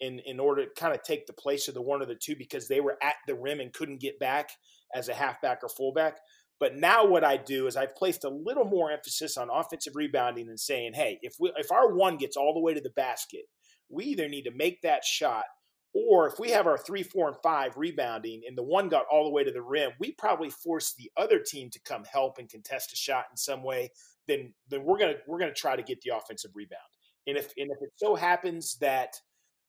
in 0.00 0.18
in 0.20 0.40
order 0.40 0.64
to 0.64 0.80
kind 0.80 0.94
of 0.94 1.02
take 1.02 1.26
the 1.26 1.32
place 1.32 1.68
of 1.68 1.74
the 1.74 1.82
one 1.82 2.02
or 2.02 2.06
the 2.06 2.14
two 2.14 2.36
because 2.36 2.68
they 2.68 2.80
were 2.80 2.96
at 3.02 3.16
the 3.26 3.34
rim 3.34 3.60
and 3.60 3.72
couldn't 3.72 4.00
get 4.00 4.18
back 4.18 4.50
as 4.94 5.08
a 5.08 5.14
halfback 5.14 5.62
or 5.62 5.68
fullback. 5.68 6.18
But 6.58 6.76
now 6.76 7.06
what 7.06 7.24
I 7.24 7.38
do 7.38 7.66
is 7.66 7.76
I've 7.76 7.96
placed 7.96 8.24
a 8.24 8.28
little 8.28 8.66
more 8.66 8.90
emphasis 8.90 9.36
on 9.36 9.48
offensive 9.50 9.96
rebounding 9.96 10.48
and 10.48 10.60
saying, 10.60 10.92
hey, 10.94 11.18
if 11.22 11.34
we 11.40 11.52
if 11.56 11.72
our 11.72 11.94
one 11.94 12.16
gets 12.16 12.36
all 12.36 12.54
the 12.54 12.60
way 12.60 12.74
to 12.74 12.80
the 12.80 12.90
basket, 12.90 13.46
we 13.90 14.04
either 14.04 14.28
need 14.28 14.44
to 14.44 14.52
make 14.52 14.82
that 14.82 15.04
shot 15.04 15.44
or 15.92 16.28
if 16.28 16.38
we 16.38 16.50
have 16.50 16.66
our 16.66 16.78
three, 16.78 17.02
four, 17.02 17.28
and 17.28 17.36
five 17.42 17.76
rebounding 17.76 18.42
and 18.46 18.56
the 18.56 18.62
one 18.62 18.88
got 18.88 19.06
all 19.10 19.24
the 19.24 19.30
way 19.30 19.42
to 19.42 19.50
the 19.50 19.62
rim, 19.62 19.90
we 19.98 20.12
probably 20.12 20.50
force 20.50 20.94
the 20.94 21.10
other 21.16 21.40
team 21.40 21.68
to 21.70 21.80
come 21.80 22.04
help 22.04 22.38
and 22.38 22.48
contest 22.48 22.92
a 22.92 22.96
shot 22.96 23.24
in 23.30 23.36
some 23.36 23.62
way. 23.64 23.90
Then, 24.28 24.54
then 24.68 24.84
we're 24.84 24.98
gonna 24.98 25.16
we're 25.26 25.40
gonna 25.40 25.52
try 25.52 25.74
to 25.74 25.82
get 25.82 26.00
the 26.02 26.16
offensive 26.16 26.52
rebound. 26.54 26.80
And 27.26 27.36
if 27.36 27.52
and 27.56 27.70
if 27.70 27.82
it 27.82 27.90
so 27.96 28.14
happens 28.14 28.76
that 28.78 29.16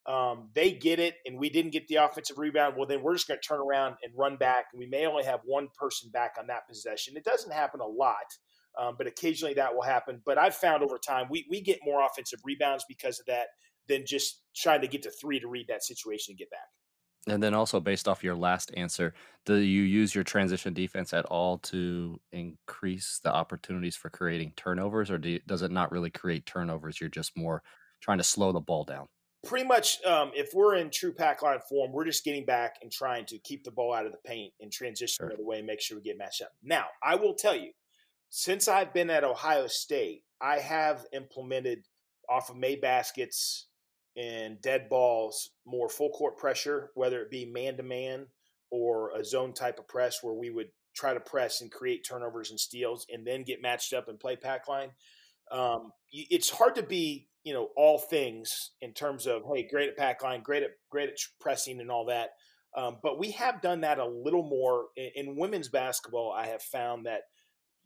um, 0.05 0.49
they 0.53 0.71
get 0.71 0.99
it 0.99 1.15
and 1.25 1.39
we 1.39 1.49
didn't 1.49 1.71
get 1.71 1.87
the 1.87 1.95
offensive 1.95 2.37
rebound, 2.37 2.75
well, 2.77 2.87
then 2.87 3.01
we're 3.01 3.15
just 3.15 3.27
to 3.27 3.37
turn 3.37 3.59
around 3.59 3.95
and 4.03 4.13
run 4.15 4.37
back. 4.37 4.65
And 4.73 4.79
we 4.79 4.87
may 4.87 5.07
only 5.07 5.23
have 5.23 5.39
one 5.45 5.69
person 5.75 6.11
back 6.11 6.35
on 6.39 6.47
that 6.47 6.67
possession. 6.67 7.17
It 7.17 7.23
doesn't 7.23 7.51
happen 7.51 7.81
a 7.81 7.87
lot, 7.87 8.15
um, 8.79 8.95
but 8.97 9.07
occasionally 9.07 9.55
that 9.55 9.73
will 9.73 9.83
happen. 9.83 10.21
But 10.23 10.37
I've 10.37 10.55
found 10.55 10.83
over 10.83 10.99
time 10.99 11.27
we, 11.29 11.47
we 11.49 11.61
get 11.61 11.79
more 11.83 12.05
offensive 12.05 12.39
rebounds 12.43 12.85
because 12.87 13.19
of 13.19 13.25
that 13.27 13.47
than 13.87 14.05
just 14.05 14.41
trying 14.55 14.81
to 14.81 14.87
get 14.87 15.03
to 15.03 15.11
three 15.11 15.39
to 15.39 15.47
read 15.47 15.67
that 15.69 15.83
situation 15.83 16.31
and 16.31 16.39
get 16.39 16.49
back. 16.49 16.59
And 17.27 17.41
then 17.41 17.53
also 17.53 17.79
based 17.79 18.07
off 18.07 18.23
your 18.23 18.35
last 18.35 18.71
answer, 18.75 19.13
do 19.45 19.55
you 19.55 19.83
use 19.83 20.15
your 20.15 20.23
transition 20.23 20.73
defense 20.73 21.13
at 21.13 21.25
all 21.25 21.59
to 21.59 22.19
increase 22.31 23.19
the 23.23 23.31
opportunities 23.31 23.95
for 23.95 24.09
creating 24.09 24.53
turnovers, 24.55 25.11
or 25.11 25.19
do 25.19 25.29
you, 25.29 25.39
does 25.45 25.61
it 25.61 25.71
not 25.71 25.91
really 25.91 26.09
create 26.09 26.47
turnovers? 26.47 26.99
You're 26.99 27.11
just 27.11 27.37
more 27.37 27.61
trying 28.01 28.17
to 28.17 28.23
slow 28.23 28.51
the 28.51 28.59
ball 28.59 28.85
down 28.85 29.07
pretty 29.43 29.65
much 29.65 30.03
um, 30.03 30.31
if 30.35 30.53
we're 30.53 30.75
in 30.75 30.89
true 30.89 31.13
pack 31.13 31.41
line 31.41 31.59
form, 31.67 31.91
we're 31.91 32.05
just 32.05 32.23
getting 32.23 32.45
back 32.45 32.75
and 32.81 32.91
trying 32.91 33.25
to 33.25 33.39
keep 33.39 33.63
the 33.63 33.71
ball 33.71 33.93
out 33.93 34.05
of 34.05 34.11
the 34.11 34.17
paint 34.25 34.53
and 34.59 34.71
transition 34.71 35.29
sure. 35.29 35.45
way 35.45 35.57
and 35.57 35.67
make 35.67 35.81
sure 35.81 35.97
we 35.97 36.03
get 36.03 36.17
matched 36.17 36.41
up. 36.41 36.51
Now, 36.63 36.85
I 37.03 37.15
will 37.15 37.33
tell 37.33 37.55
you, 37.55 37.71
since 38.29 38.67
I've 38.67 38.93
been 38.93 39.09
at 39.09 39.23
Ohio 39.23 39.67
State, 39.67 40.23
I 40.39 40.59
have 40.59 41.05
implemented 41.11 41.85
off 42.29 42.49
of 42.49 42.55
May 42.55 42.75
baskets 42.75 43.67
and 44.17 44.61
dead 44.61 44.89
balls 44.89 45.51
more 45.65 45.89
full 45.89 46.09
court 46.09 46.37
pressure, 46.37 46.91
whether 46.95 47.21
it 47.21 47.31
be 47.31 47.45
man 47.45 47.77
to 47.77 47.83
man 47.83 48.27
or 48.69 49.11
a 49.17 49.23
zone 49.23 49.53
type 49.53 49.79
of 49.79 49.87
press 49.87 50.19
where 50.21 50.33
we 50.33 50.49
would 50.49 50.67
try 50.95 51.13
to 51.13 51.19
press 51.19 51.61
and 51.61 51.71
create 51.71 52.05
turnovers 52.07 52.51
and 52.51 52.59
steals 52.59 53.05
and 53.09 53.25
then 53.25 53.43
get 53.43 53.61
matched 53.61 53.93
up 53.93 54.07
and 54.07 54.19
play 54.19 54.35
pack 54.35 54.67
line. 54.67 54.91
Um, 55.51 55.91
it's 56.11 56.49
hard 56.49 56.75
to 56.75 56.83
be 56.83 57.27
you 57.43 57.53
know 57.53 57.69
all 57.75 57.97
things 57.97 58.71
in 58.81 58.93
terms 58.93 59.25
of 59.25 59.43
hey 59.51 59.67
great 59.67 59.89
at 59.89 59.97
pack 59.97 60.23
line 60.23 60.41
great 60.43 60.63
at 60.63 60.71
great 60.89 61.09
at 61.09 61.15
pressing 61.39 61.79
and 61.79 61.89
all 61.89 62.05
that 62.05 62.29
um, 62.77 62.97
but 63.03 63.19
we 63.19 63.31
have 63.31 63.61
done 63.61 63.81
that 63.81 63.99
a 63.99 64.07
little 64.07 64.43
more 64.43 64.85
in, 64.95 65.09
in, 65.15 65.35
women's 65.35 65.67
basketball 65.67 66.31
i 66.31 66.45
have 66.45 66.61
found 66.61 67.05
that 67.05 67.21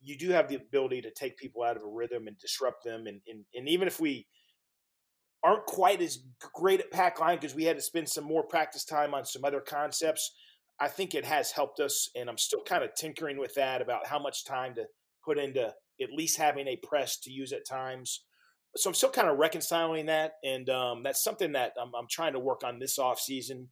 you 0.01 0.17
do 0.17 0.29
have 0.29 0.49
the 0.49 0.55
ability 0.55 1.01
to 1.01 1.11
take 1.11 1.37
people 1.37 1.63
out 1.63 1.77
of 1.77 1.83
a 1.83 1.87
rhythm 1.87 2.27
and 2.27 2.37
disrupt 2.37 2.83
them 2.83 3.07
and, 3.07 3.21
and, 3.27 3.45
and 3.53 3.69
even 3.69 3.87
if 3.87 3.99
we 3.99 4.27
aren't 5.45 5.65
quite 5.65 6.01
as 6.01 6.19
great 6.53 6.79
at 6.81 6.91
pack 6.91 7.19
line 7.19 7.37
because 7.37 7.55
we 7.55 7.63
had 7.63 7.77
to 7.77 7.81
spend 7.81 8.09
some 8.09 8.23
more 8.23 8.43
practice 8.43 8.83
time 8.83 9.13
on 9.13 9.23
some 9.23 9.45
other 9.45 9.61
concepts 9.61 10.31
I 10.79 10.87
think 10.87 11.15
it 11.15 11.25
has 11.25 11.51
helped 11.51 11.79
us, 11.79 12.09
and 12.15 12.29
I'm 12.29 12.37
still 12.37 12.61
kind 12.61 12.83
of 12.83 12.93
tinkering 12.95 13.37
with 13.37 13.53
that 13.55 13.81
about 13.81 14.07
how 14.07 14.19
much 14.19 14.45
time 14.45 14.75
to 14.75 14.85
put 15.23 15.37
into 15.37 15.73
at 16.01 16.11
least 16.11 16.37
having 16.37 16.67
a 16.67 16.75
press 16.75 17.17
to 17.21 17.31
use 17.31 17.53
at 17.53 17.65
times. 17.65 18.23
So 18.75 18.89
I'm 18.89 18.93
still 18.93 19.09
kind 19.09 19.29
of 19.29 19.37
reconciling 19.37 20.07
that, 20.07 20.33
and 20.43 20.69
um, 20.69 21.03
that's 21.03 21.23
something 21.23 21.53
that 21.53 21.73
I'm, 21.81 21.91
I'm, 21.97 22.07
trying 22.09 22.33
to 22.33 22.39
work 22.39 22.63
on 22.65 22.79
this 22.79 22.99
off 22.99 23.19
season. 23.19 23.69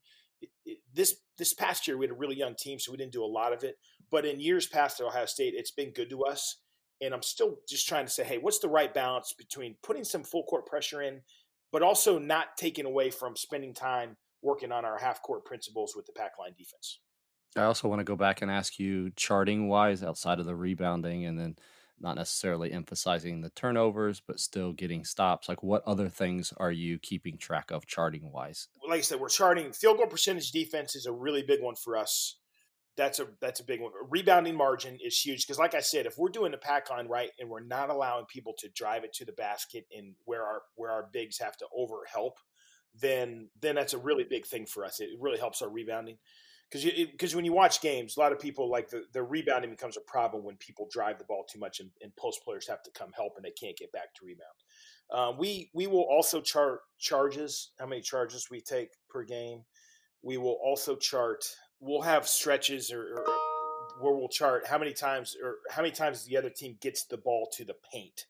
This 0.94 1.16
this 1.38 1.54
past 1.54 1.88
year 1.88 1.98
we 1.98 2.06
had 2.06 2.12
a 2.12 2.18
really 2.18 2.38
young 2.38 2.56
team, 2.58 2.80
so 2.80 2.92
we 2.92 2.98
didn't 2.98 3.12
do 3.12 3.24
a 3.24 3.26
lot 3.26 3.52
of 3.52 3.66
it. 3.66 3.76
But 4.10 4.26
in 4.26 4.40
years 4.40 4.66
past 4.66 5.02
at 5.02 5.06
Ohio 5.06 5.26
State, 5.26 5.56
it's 5.58 5.72
been 5.72 5.92
good 5.92 6.10
to 6.12 6.24
us, 6.24 6.62
and 7.02 7.14
I'm 7.14 7.22
still 7.22 7.58
just 7.68 7.86
trying 7.86 8.06
to 8.06 8.12
say, 8.12 8.24
hey, 8.24 8.38
what's 8.38 8.60
the 8.60 8.70
right 8.70 8.94
balance 8.94 9.34
between 9.38 9.76
putting 9.84 10.06
some 10.06 10.24
full 10.24 10.44
court 10.44 10.66
pressure 10.66 11.02
in, 11.02 11.20
but 11.74 11.82
also 11.82 12.20
not 12.20 12.56
taking 12.56 12.86
away 12.86 13.10
from 13.10 13.36
spending 13.36 13.74
time 13.74 14.16
working 14.44 14.72
on 14.72 14.86
our 14.86 15.00
half 15.00 15.22
court 15.24 15.44
principles 15.44 15.96
with 15.96 16.06
the 16.06 16.14
pack 16.14 16.34
line 16.40 16.54
defense. 16.58 17.00
I 17.58 17.64
also 17.64 17.88
want 17.88 18.00
to 18.00 18.06
go 18.06 18.16
back 18.16 18.42
and 18.42 18.50
ask 18.50 18.80
you 18.80 19.12
charting 19.16 19.68
wise 19.68 20.04
outside 20.04 20.40
of 20.40 20.46
the 20.46 20.56
rebounding 20.56 21.26
and 21.26 21.38
then 21.38 21.56
not 22.00 22.16
necessarily 22.16 22.72
emphasizing 22.72 23.42
the 23.42 23.50
turnovers, 23.52 24.22
but 24.26 24.40
still 24.40 24.74
getting 24.74 25.06
stops. 25.06 25.48
Like, 25.48 25.64
what 25.64 25.84
other 25.86 26.10
things 26.10 26.54
are 26.58 26.72
you 26.72 27.00
keeping 27.00 27.38
track 27.38 27.72
of 27.72 27.86
charting 27.86 28.32
wise? 28.32 28.68
Like 28.88 29.00
I 29.00 29.02
said, 29.02 29.20
we're 29.20 29.30
charting 29.30 29.72
field 29.72 29.98
goal 29.98 30.08
percentage 30.08 30.52
defense 30.52 30.96
is 30.96 31.06
a 31.06 31.12
really 31.12 31.44
big 31.44 31.62
one 31.62 31.76
for 31.76 31.98
us. 31.98 32.38
That's 32.96 33.20
a 33.20 33.28
that's 33.42 33.60
a 33.60 33.64
big 33.64 33.82
one. 33.82 33.92
Rebounding 34.10 34.56
margin 34.56 34.98
is 35.04 35.20
huge 35.20 35.46
because, 35.48 35.58
like 35.58 35.74
I 35.74 35.80
said, 35.80 36.06
if 36.06 36.18
we're 36.18 36.30
doing 36.30 36.52
the 36.52 36.58
pack 36.58 36.90
line 36.92 37.08
right 37.08 37.32
and 37.40 37.50
we're 37.50 37.64
not 37.64 37.90
allowing 37.90 38.26
people 38.26 38.54
to 38.60 38.70
drive 38.70 39.04
it 39.04 39.14
to 39.14 39.26
the 39.26 39.32
basket 39.32 39.86
and 39.96 40.14
where 40.26 40.44
our 40.44 40.62
where 40.76 40.92
our 40.92 41.10
bigs 41.12 41.40
have 41.40 41.58
to 41.58 41.66
over 41.76 42.02
help, 42.12 42.38
then 43.00 43.50
then 43.60 43.76
that's 43.76 43.94
a 43.94 43.98
really 43.98 44.24
big 44.24 44.46
thing 44.46 44.66
for 44.66 44.86
us. 44.86 45.00
It 45.00 45.10
really 45.20 45.40
helps 45.40 45.62
our 45.62 45.70
rebounding 45.70 46.18
because 46.74 46.90
because 47.12 47.36
when 47.36 47.46
you 47.46 47.54
watch 47.54 47.82
games, 47.82 48.18
a 48.18 48.20
lot 48.20 48.32
of 48.32 48.40
people 48.40 48.70
like 48.70 48.90
the, 48.90 49.04
the 49.14 49.24
rebounding 49.24 49.72
becomes 49.72 49.98
a 49.98 50.02
problem 50.02 50.44
when 50.44 50.58
people 50.58 50.88
drive 50.92 51.20
the 51.20 51.26
ball 51.26 51.46
too 51.50 51.60
much 51.60 51.80
and, 51.80 51.90
and 52.02 52.16
post 52.16 52.44
players 52.44 52.68
have 52.68 52.82
to 52.84 52.92
come 52.92 53.12
help 53.16 53.34
and 53.36 53.46
they 53.46 53.52
can't 53.52 53.78
get 53.78 53.92
back 53.92 54.14
to 54.16 54.26
rebound. 54.26 54.54
Uh, 55.12 55.38
we 55.38 55.70
we 55.74 55.88
will 55.88 56.08
also 56.10 56.42
chart 56.42 56.80
charges, 57.00 57.72
how 57.80 57.86
many 57.86 58.02
charges 58.02 58.48
we 58.50 58.62
take 58.62 58.90
per 59.10 59.24
game. 59.24 59.64
We 60.22 60.38
will 60.38 60.58
also 60.64 60.96
chart. 60.96 61.44
We'll 61.86 62.02
have 62.02 62.28
stretches 62.28 62.92
or, 62.92 63.18
or 63.18 63.26
where 64.00 64.14
we'll 64.14 64.30
chart 64.30 64.68
how 64.68 64.78
many 64.78 64.94
times 64.94 65.36
or 65.42 65.58
how 65.70 65.82
many 65.82 65.94
times 65.94 66.26
the 66.26 66.38
other 66.38 66.50
team 66.50 66.78
gets 66.82 67.06
the 67.06 67.18
ball 67.18 67.50
to 67.58 67.66
the 67.66 67.76
paint. 67.92 68.26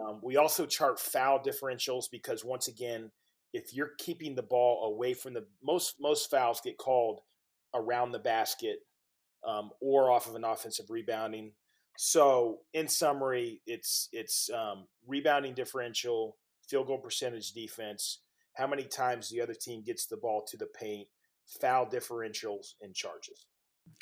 Um, 0.00 0.20
we 0.22 0.36
also 0.36 0.66
chart 0.66 0.98
foul 0.98 1.38
differentials 1.38 2.04
because 2.10 2.44
once 2.44 2.68
again, 2.68 3.10
if 3.52 3.72
you're 3.72 3.92
keeping 3.98 4.34
the 4.34 4.42
ball 4.42 4.92
away 4.92 5.14
from 5.14 5.32
the 5.32 5.46
most 5.62 5.94
most 6.00 6.28
fouls 6.30 6.60
get 6.62 6.76
called 6.76 7.20
around 7.74 8.12
the 8.12 8.18
basket 8.18 8.80
um, 9.46 9.70
or 9.80 10.10
off 10.10 10.26
of 10.26 10.34
an 10.34 10.44
offensive 10.44 10.86
rebounding. 10.90 11.52
So, 11.98 12.58
in 12.74 12.88
summary, 12.88 13.62
it's 13.66 14.08
it's 14.12 14.50
um, 14.50 14.86
rebounding 15.06 15.54
differential, 15.54 16.36
field 16.68 16.88
goal 16.88 16.98
percentage 16.98 17.52
defense, 17.52 18.20
how 18.54 18.66
many 18.66 18.84
times 18.84 19.30
the 19.30 19.40
other 19.40 19.54
team 19.54 19.82
gets 19.82 20.06
the 20.06 20.16
ball 20.16 20.44
to 20.48 20.56
the 20.56 20.68
paint, 20.78 21.08
foul 21.46 21.86
differentials, 21.86 22.74
and 22.80 22.94
charges. 22.94 23.46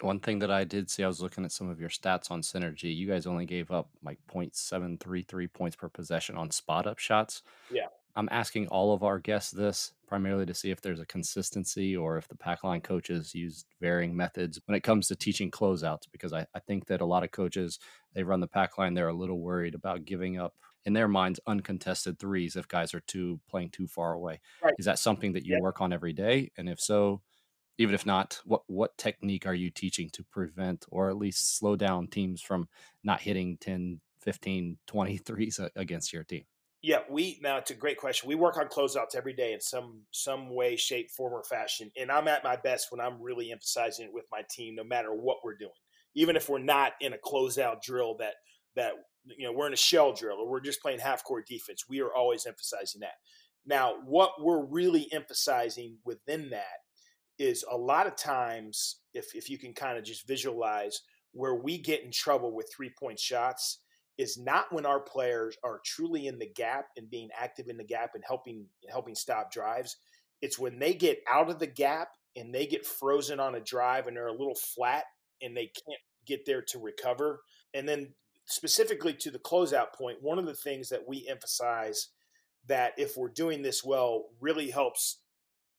One 0.00 0.18
thing 0.18 0.38
that 0.40 0.50
I 0.50 0.64
did 0.64 0.90
see, 0.90 1.04
I 1.04 1.08
was 1.08 1.20
looking 1.20 1.44
at 1.44 1.52
some 1.52 1.68
of 1.68 1.78
your 1.78 1.90
stats 1.90 2.30
on 2.30 2.40
Synergy. 2.40 2.94
You 2.94 3.06
guys 3.06 3.26
only 3.26 3.46
gave 3.46 3.70
up 3.70 3.90
like 4.02 4.18
0.733 4.32 5.52
points 5.52 5.76
per 5.76 5.88
possession 5.88 6.36
on 6.36 6.50
spot 6.50 6.86
up 6.86 6.98
shots. 6.98 7.42
Yeah. 7.70 7.86
I'm 8.16 8.28
asking 8.30 8.68
all 8.68 8.92
of 8.92 9.02
our 9.02 9.18
guests 9.18 9.50
this 9.50 9.92
primarily 10.06 10.46
to 10.46 10.54
see 10.54 10.70
if 10.70 10.80
there's 10.80 11.00
a 11.00 11.06
consistency 11.06 11.96
or 11.96 12.16
if 12.16 12.28
the 12.28 12.36
pack 12.36 12.62
line 12.62 12.80
coaches 12.80 13.34
use 13.34 13.64
varying 13.80 14.16
methods 14.16 14.60
when 14.66 14.76
it 14.76 14.82
comes 14.82 15.08
to 15.08 15.16
teaching 15.16 15.50
closeouts 15.50 16.04
because 16.12 16.32
I, 16.32 16.46
I 16.54 16.60
think 16.60 16.86
that 16.86 17.00
a 17.00 17.06
lot 17.06 17.24
of 17.24 17.32
coaches 17.32 17.80
they 18.14 18.22
run 18.22 18.40
the 18.40 18.46
pack 18.46 18.78
line 18.78 18.94
they're 18.94 19.08
a 19.08 19.14
little 19.14 19.40
worried 19.40 19.74
about 19.74 20.04
giving 20.04 20.38
up 20.38 20.54
in 20.84 20.92
their 20.92 21.08
minds 21.08 21.40
uncontested 21.46 22.18
threes 22.18 22.54
if 22.54 22.68
guys 22.68 22.94
are 22.94 23.00
too 23.00 23.40
playing 23.48 23.70
too 23.70 23.88
far 23.88 24.12
away 24.12 24.40
right. 24.62 24.74
is 24.78 24.84
that 24.84 25.00
something 25.00 25.32
that 25.32 25.44
you 25.44 25.58
work 25.60 25.80
on 25.80 25.92
every 25.92 26.12
day 26.12 26.52
and 26.56 26.68
if 26.68 26.78
so 26.78 27.20
even 27.78 27.95
if 27.95 28.07
not 28.07 28.40
what 28.45 28.62
what 28.66 28.97
technique 28.99 29.47
are 29.47 29.54
you 29.54 29.71
teaching 29.71 30.11
to 30.11 30.23
prevent 30.25 30.85
or 30.90 31.09
at 31.09 31.16
least 31.16 31.57
slow 31.57 31.76
down 31.76 32.07
teams 32.07 32.40
from 32.40 32.69
not 33.02 33.21
hitting 33.21 33.57
10 33.61 34.00
15 34.21 34.78
20 34.87 35.16
threes 35.19 35.61
against 35.76 36.12
your 36.12 36.25
team 36.25 36.45
yeah, 36.87 36.99
we 37.09 37.40
now 37.43 37.57
it's 37.57 37.71
a 37.71 37.75
great 37.75 37.97
question. 37.97 38.28
We 38.28 38.35
work 38.35 38.59
on 38.59 38.69
closeouts 38.69 39.16
every 39.16 39.33
day 39.33 39.54
in 39.54 39.61
some 39.62 40.02
some 40.11 40.54
way, 40.54 40.76
shape, 40.76 41.11
form, 41.11 41.33
or 41.33 41.43
fashion. 41.43 41.90
And 41.99 42.12
I'm 42.12 42.28
at 42.28 42.45
my 42.45 42.57
best 42.57 42.88
when 42.90 43.00
I'm 43.00 43.23
really 43.23 43.50
emphasizing 43.50 44.04
it 44.04 44.12
with 44.12 44.26
my 44.31 44.43
team, 44.50 44.75
no 44.75 44.85
matter 44.85 45.14
what 45.14 45.38
we're 45.43 45.57
doing. 45.57 45.73
Even 46.14 46.37
if 46.37 46.50
we're 46.50 46.59
not 46.59 46.93
in 47.00 47.14
a 47.14 47.16
closeout 47.16 47.81
drill 47.81 48.16
that 48.19 48.35
that 48.76 48.93
you 49.25 49.47
know 49.47 49.52
we're 49.54 49.66
in 49.66 49.73
a 49.73 49.76
shell 49.76 50.12
drill 50.12 50.37
or 50.37 50.47
we're 50.47 50.61
just 50.61 50.83
playing 50.83 50.99
half 50.99 51.25
court 51.25 51.47
defense, 51.47 51.87
we 51.88 52.02
are 52.02 52.14
always 52.14 52.45
emphasizing 52.45 53.00
that. 53.00 53.14
Now, 53.64 53.95
what 54.04 54.33
we're 54.38 54.66
really 54.66 55.09
emphasizing 55.11 55.97
within 56.04 56.50
that 56.50 56.83
is 57.38 57.64
a 57.70 57.76
lot 57.76 58.06
of 58.06 58.16
times, 58.16 59.00
if 59.12 59.34
if 59.34 59.50
you 59.50 59.58
can 59.58 59.72
kind 59.72 59.98
of 59.98 60.04
just 60.04 60.26
visualize 60.26 61.00
where 61.32 61.54
we 61.54 61.78
get 61.78 62.04
in 62.04 62.10
trouble 62.10 62.54
with 62.54 62.72
three 62.74 62.92
point 62.98 63.18
shots 63.18 63.80
is 64.16 64.38
not 64.38 64.72
when 64.72 64.86
our 64.86 65.00
players 65.00 65.56
are 65.64 65.80
truly 65.84 66.28
in 66.28 66.38
the 66.38 66.50
gap 66.54 66.86
and 66.96 67.10
being 67.10 67.28
active 67.36 67.68
in 67.68 67.76
the 67.76 67.84
gap 67.84 68.10
and 68.14 68.22
helping 68.26 68.66
helping 68.88 69.14
stop 69.14 69.50
drives. 69.52 69.96
It's 70.40 70.58
when 70.58 70.78
they 70.78 70.94
get 70.94 71.18
out 71.30 71.50
of 71.50 71.58
the 71.58 71.66
gap 71.66 72.08
and 72.36 72.54
they 72.54 72.66
get 72.66 72.86
frozen 72.86 73.40
on 73.40 73.54
a 73.54 73.60
drive 73.60 74.06
and 74.06 74.16
they're 74.16 74.26
a 74.28 74.32
little 74.32 74.54
flat 74.54 75.04
and 75.42 75.56
they 75.56 75.66
can't 75.66 76.00
get 76.26 76.46
there 76.46 76.62
to 76.62 76.78
recover. 76.78 77.40
And 77.72 77.88
then 77.88 78.14
specifically 78.46 79.14
to 79.14 79.30
the 79.30 79.38
closeout 79.38 79.92
point, 79.96 80.18
one 80.22 80.38
of 80.38 80.46
the 80.46 80.54
things 80.54 80.88
that 80.90 81.06
we 81.08 81.26
emphasize 81.28 82.08
that 82.66 82.92
if 82.96 83.16
we're 83.16 83.28
doing 83.28 83.62
this 83.62 83.84
well 83.84 84.26
really 84.40 84.70
helps 84.70 85.20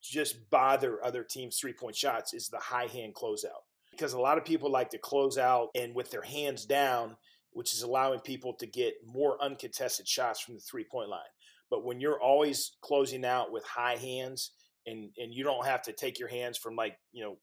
just 0.08 0.50
bother 0.50 1.04
other 1.04 1.24
teams 1.24 1.58
three 1.58 1.74
point 1.74 1.96
shots 1.96 2.34
is 2.34 2.50
the 2.50 2.60
high 2.60 2.88
hand 2.88 3.14
closeout. 3.16 3.64
Because 3.92 4.14
a 4.14 4.20
lot 4.20 4.38
of 4.38 4.44
people 4.44 4.70
like 4.70 4.90
to 4.90 4.98
close 4.98 5.38
out 5.38 5.70
and 5.74 5.96
with 5.96 6.12
their 6.12 6.22
hands 6.22 6.66
down 6.66 7.16
which 7.56 7.74
is 7.74 7.84
allowing 7.84 8.20
people 8.20 8.54
to 8.54 8.68
get 8.68 8.96
more 9.06 9.42
uncontested 9.42 10.06
shots 10.06 10.42
from 10.42 10.56
the 10.56 10.62
three 10.62 10.84
point 10.84 11.10
line. 11.10 11.22
But 11.70 11.86
when 11.86 12.02
you're 12.02 12.22
always 12.22 12.74
closing 12.82 13.24
out 13.24 13.50
with 13.50 13.64
high 13.64 13.96
hands 13.96 14.52
and, 14.86 15.10
and 15.18 15.34
you 15.34 15.46
don't 15.46 15.66
have 15.66 15.82
to 15.84 15.94
take 15.94 16.20
your 16.20 16.28
hands 16.28 16.58
from 16.58 16.76
like, 16.76 16.98
you 17.14 17.24
know, 17.24 17.38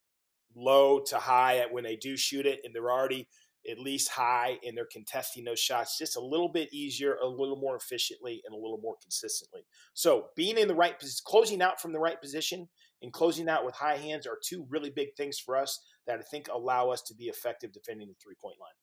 low 0.54 1.00
to 1.00 1.16
high 1.16 1.58
at 1.58 1.72
when 1.72 1.82
they 1.82 1.96
do 1.96 2.14
shoot 2.14 2.44
it 2.44 2.60
and 2.62 2.74
they're 2.74 2.92
already 2.92 3.26
at 3.70 3.78
least 3.78 4.10
high 4.10 4.58
and 4.66 4.76
they're 4.76 4.88
contesting 4.90 5.44
those 5.44 5.60
shots 5.60 5.98
just 5.98 6.16
a 6.16 6.20
little 6.20 6.48
bit 6.48 6.72
easier, 6.72 7.16
a 7.16 7.26
little 7.26 7.56
more 7.56 7.76
efficiently, 7.76 8.42
and 8.44 8.54
a 8.54 8.58
little 8.58 8.80
more 8.82 8.96
consistently. 9.00 9.62
So 9.94 10.26
being 10.36 10.58
in 10.58 10.68
the 10.68 10.74
right 10.74 10.98
position, 10.98 11.22
closing 11.24 11.62
out 11.62 11.80
from 11.80 11.92
the 11.92 12.00
right 12.00 12.20
position 12.20 12.68
and 13.02 13.12
closing 13.12 13.48
out 13.48 13.64
with 13.64 13.74
high 13.74 13.96
hands 13.96 14.26
are 14.26 14.38
two 14.44 14.66
really 14.68 14.90
big 14.90 15.14
things 15.16 15.38
for 15.38 15.56
us 15.56 15.80
that 16.06 16.18
I 16.18 16.22
think 16.22 16.48
allow 16.48 16.90
us 16.90 17.02
to 17.02 17.14
be 17.14 17.24
effective 17.24 17.72
defending 17.72 18.08
the 18.08 18.14
three 18.22 18.36
point 18.40 18.56
line. 18.60 18.74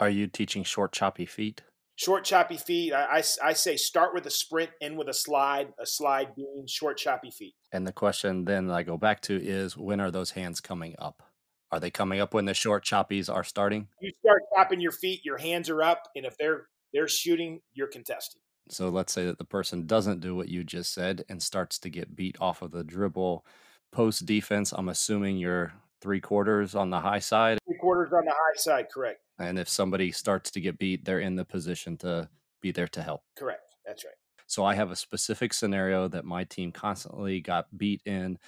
Are 0.00 0.10
you 0.10 0.26
teaching 0.26 0.62
short, 0.62 0.92
choppy 0.92 1.26
feet? 1.26 1.62
Short, 1.96 2.24
choppy 2.24 2.56
feet. 2.56 2.92
I, 2.92 3.18
I, 3.18 3.22
I, 3.42 3.52
say 3.54 3.76
start 3.76 4.14
with 4.14 4.24
a 4.24 4.30
sprint, 4.30 4.70
end 4.80 4.96
with 4.96 5.08
a 5.08 5.12
slide, 5.12 5.72
a 5.80 5.86
slide 5.86 6.36
being 6.36 6.64
short, 6.68 6.96
choppy 6.96 7.32
feet. 7.32 7.56
And 7.72 7.84
the 7.84 7.92
question 7.92 8.44
then 8.44 8.70
I 8.70 8.84
go 8.84 8.96
back 8.96 9.20
to 9.22 9.36
is 9.36 9.76
when 9.76 9.98
are 9.98 10.12
those 10.12 10.30
hands 10.30 10.60
coming 10.60 10.94
up? 11.00 11.24
Are 11.70 11.80
they 11.80 11.90
coming 11.90 12.20
up 12.20 12.34
when 12.34 12.46
the 12.46 12.54
short 12.54 12.84
choppies 12.84 13.32
are 13.32 13.44
starting? 13.44 13.88
You 14.00 14.12
start 14.20 14.42
tapping 14.56 14.80
your 14.80 14.92
feet, 14.92 15.24
your 15.24 15.38
hands 15.38 15.68
are 15.68 15.82
up, 15.82 16.08
and 16.16 16.24
if 16.24 16.36
they're 16.38 16.66
they're 16.92 17.08
shooting, 17.08 17.60
you're 17.74 17.88
contesting. 17.88 18.40
So 18.70 18.88
let's 18.88 19.12
say 19.12 19.24
that 19.26 19.38
the 19.38 19.44
person 19.44 19.86
doesn't 19.86 20.20
do 20.20 20.34
what 20.34 20.48
you 20.48 20.64
just 20.64 20.92
said 20.92 21.24
and 21.28 21.42
starts 21.42 21.78
to 21.80 21.90
get 21.90 22.16
beat 22.16 22.36
off 22.40 22.62
of 22.62 22.70
the 22.70 22.84
dribble 22.84 23.44
post 23.92 24.26
defense. 24.26 24.72
I'm 24.72 24.88
assuming 24.88 25.38
you're 25.38 25.72
three 26.00 26.20
quarters 26.20 26.74
on 26.74 26.90
the 26.90 27.00
high 27.00 27.18
side. 27.18 27.58
Three 27.66 27.78
quarters 27.78 28.12
on 28.12 28.24
the 28.24 28.32
high 28.32 28.56
side, 28.56 28.86
correct. 28.92 29.20
And 29.38 29.58
if 29.58 29.68
somebody 29.68 30.12
starts 30.12 30.50
to 30.52 30.60
get 30.60 30.78
beat, 30.78 31.04
they're 31.04 31.20
in 31.20 31.36
the 31.36 31.44
position 31.44 31.96
to 31.98 32.28
be 32.60 32.72
there 32.72 32.88
to 32.88 33.02
help. 33.02 33.22
Correct. 33.38 33.62
That's 33.86 34.04
right. 34.04 34.14
So 34.46 34.64
I 34.64 34.74
have 34.74 34.90
a 34.90 34.96
specific 34.96 35.52
scenario 35.52 36.08
that 36.08 36.24
my 36.24 36.44
team 36.44 36.72
constantly 36.72 37.40
got 37.40 37.76
beat 37.76 38.00
in, 38.06 38.38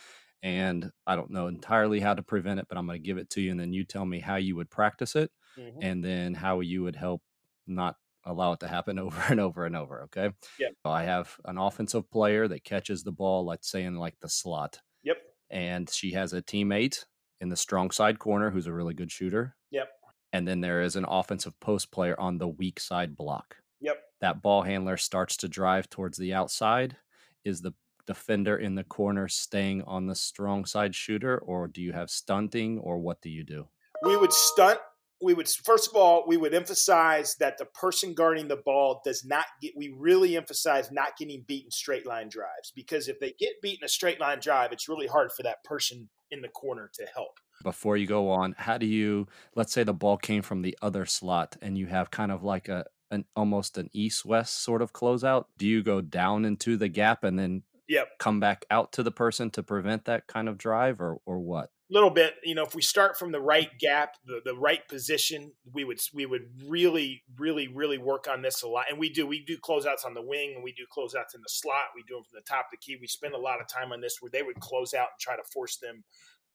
and 0.42 0.90
I 1.06 1.16
don't 1.16 1.30
know 1.30 1.46
entirely 1.46 2.00
how 2.00 2.14
to 2.14 2.22
prevent 2.22 2.60
it, 2.60 2.66
but 2.68 2.78
I'm 2.78 2.86
going 2.86 3.00
to 3.00 3.06
give 3.06 3.18
it 3.18 3.30
to 3.30 3.40
you, 3.40 3.50
and 3.50 3.60
then 3.60 3.72
you 3.72 3.84
tell 3.84 4.04
me 4.04 4.20
how 4.20 4.36
you 4.36 4.56
would 4.56 4.70
practice 4.70 5.16
it, 5.16 5.30
mm-hmm. 5.58 5.78
and 5.82 6.04
then 6.04 6.34
how 6.34 6.60
you 6.60 6.82
would 6.82 6.96
help 6.96 7.22
not 7.66 7.96
allow 8.24 8.52
it 8.52 8.60
to 8.60 8.68
happen 8.68 8.98
over 8.98 9.22
and 9.28 9.40
over 9.40 9.66
and 9.66 9.76
over. 9.76 10.02
Okay. 10.02 10.30
Yeah. 10.58 10.68
So 10.84 10.90
I 10.92 11.04
have 11.04 11.36
an 11.44 11.58
offensive 11.58 12.10
player 12.10 12.48
that 12.48 12.64
catches 12.64 13.02
the 13.02 13.12
ball, 13.12 13.44
let's 13.44 13.70
say 13.70 13.84
in 13.84 13.96
like 13.96 14.16
the 14.20 14.28
slot. 14.28 14.80
Yep. 15.04 15.16
And 15.50 15.88
she 15.90 16.12
has 16.12 16.32
a 16.32 16.42
teammate 16.42 17.04
in 17.40 17.48
the 17.48 17.56
strong 17.56 17.90
side 17.90 18.18
corner 18.18 18.50
who's 18.50 18.66
a 18.66 18.72
really 18.72 18.94
good 18.94 19.10
shooter. 19.10 19.56
Yep 19.70 19.88
and 20.32 20.46
then 20.46 20.60
there 20.60 20.82
is 20.82 20.96
an 20.96 21.04
offensive 21.08 21.58
post 21.60 21.90
player 21.90 22.18
on 22.18 22.38
the 22.38 22.48
weak 22.48 22.78
side 22.80 23.16
block. 23.16 23.56
Yep. 23.80 23.96
That 24.20 24.42
ball 24.42 24.62
handler 24.62 24.96
starts 24.96 25.36
to 25.38 25.48
drive 25.48 25.88
towards 25.90 26.18
the 26.18 26.34
outside. 26.34 26.96
Is 27.44 27.62
the 27.62 27.72
defender 28.06 28.56
in 28.56 28.74
the 28.74 28.84
corner 28.84 29.28
staying 29.28 29.82
on 29.82 30.06
the 30.06 30.14
strong 30.14 30.64
side 30.64 30.94
shooter, 30.94 31.38
or 31.38 31.68
do 31.68 31.82
you 31.82 31.92
have 31.92 32.10
stunting, 32.10 32.78
or 32.78 32.98
what 32.98 33.20
do 33.20 33.30
you 33.30 33.44
do? 33.44 33.68
We 34.02 34.16
would 34.16 34.32
stunt. 34.32 34.78
We 35.22 35.34
would 35.34 35.48
first 35.48 35.90
of 35.90 35.96
all 35.96 36.24
we 36.26 36.38
would 36.38 36.54
emphasize 36.54 37.34
that 37.40 37.58
the 37.58 37.66
person 37.66 38.14
guarding 38.14 38.48
the 38.48 38.56
ball 38.56 39.02
does 39.04 39.24
not 39.24 39.44
get. 39.60 39.72
We 39.76 39.94
really 39.96 40.36
emphasize 40.36 40.90
not 40.90 41.18
getting 41.18 41.44
beaten 41.46 41.70
straight 41.70 42.06
line 42.06 42.30
drives 42.30 42.72
because 42.74 43.06
if 43.06 43.20
they 43.20 43.34
get 43.38 43.60
beaten 43.60 43.84
a 43.84 43.88
straight 43.88 44.18
line 44.18 44.38
drive, 44.40 44.72
it's 44.72 44.88
really 44.88 45.06
hard 45.06 45.30
for 45.36 45.42
that 45.42 45.62
person 45.62 46.08
in 46.30 46.40
the 46.40 46.48
corner 46.48 46.90
to 46.94 47.06
help. 47.14 47.38
Before 47.62 47.98
you 47.98 48.06
go 48.06 48.30
on, 48.30 48.54
how 48.56 48.78
do 48.78 48.86
you? 48.86 49.28
Let's 49.54 49.72
say 49.72 49.82
the 49.82 49.92
ball 49.92 50.16
came 50.16 50.40
from 50.40 50.62
the 50.62 50.78
other 50.80 51.04
slot, 51.04 51.56
and 51.60 51.76
you 51.76 51.86
have 51.86 52.10
kind 52.10 52.32
of 52.32 52.42
like 52.42 52.68
a 52.68 52.86
an 53.10 53.24
almost 53.34 53.76
an 53.76 53.90
east 53.92 54.24
west 54.24 54.62
sort 54.62 54.82
of 54.82 54.92
closeout. 54.92 55.46
Do 55.58 55.66
you 55.66 55.82
go 55.82 56.00
down 56.00 56.44
into 56.44 56.76
the 56.76 56.88
gap 56.88 57.24
and 57.24 57.38
then 57.38 57.62
Yep. 57.90 58.08
come 58.20 58.38
back 58.38 58.64
out 58.70 58.92
to 58.92 59.02
the 59.02 59.10
person 59.10 59.50
to 59.50 59.64
prevent 59.64 60.04
that 60.04 60.28
kind 60.28 60.48
of 60.48 60.56
drive, 60.56 61.00
or 61.00 61.18
or 61.26 61.40
what? 61.40 61.70
A 61.90 61.92
little 61.92 62.10
bit 62.10 62.34
you 62.44 62.54
know 62.54 62.62
if 62.62 62.72
we 62.72 62.82
start 62.82 63.18
from 63.18 63.32
the 63.32 63.40
right 63.40 63.68
gap 63.80 64.14
the, 64.24 64.40
the 64.44 64.54
right 64.54 64.86
position 64.86 65.50
we 65.72 65.82
would 65.82 65.98
we 66.14 66.24
would 66.24 66.48
really 66.68 67.24
really 67.36 67.66
really 67.66 67.98
work 67.98 68.28
on 68.30 68.42
this 68.42 68.62
a 68.62 68.68
lot 68.68 68.84
and 68.88 68.96
we 68.96 69.10
do 69.10 69.26
we 69.26 69.44
do 69.44 69.58
closeouts 69.58 70.06
on 70.06 70.14
the 70.14 70.22
wing 70.22 70.52
and 70.54 70.62
we 70.62 70.72
do 70.72 70.84
closeouts 70.96 71.34
in 71.34 71.40
the 71.40 71.48
slot 71.48 71.86
we 71.96 72.04
do 72.06 72.14
them 72.14 72.22
from 72.22 72.36
the 72.36 72.48
top 72.48 72.66
of 72.66 72.70
the 72.70 72.76
key 72.76 72.96
we 73.00 73.08
spend 73.08 73.34
a 73.34 73.38
lot 73.38 73.60
of 73.60 73.66
time 73.66 73.90
on 73.90 74.00
this 74.00 74.18
where 74.20 74.30
they 74.30 74.42
would 74.42 74.60
close 74.60 74.94
out 74.94 75.08
and 75.10 75.20
try 75.20 75.34
to 75.34 75.42
force 75.52 75.78
them 75.78 76.04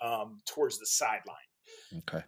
um, 0.02 0.38
towards 0.48 0.80
the 0.80 0.86
sideline 0.86 1.36
Okay. 1.98 2.24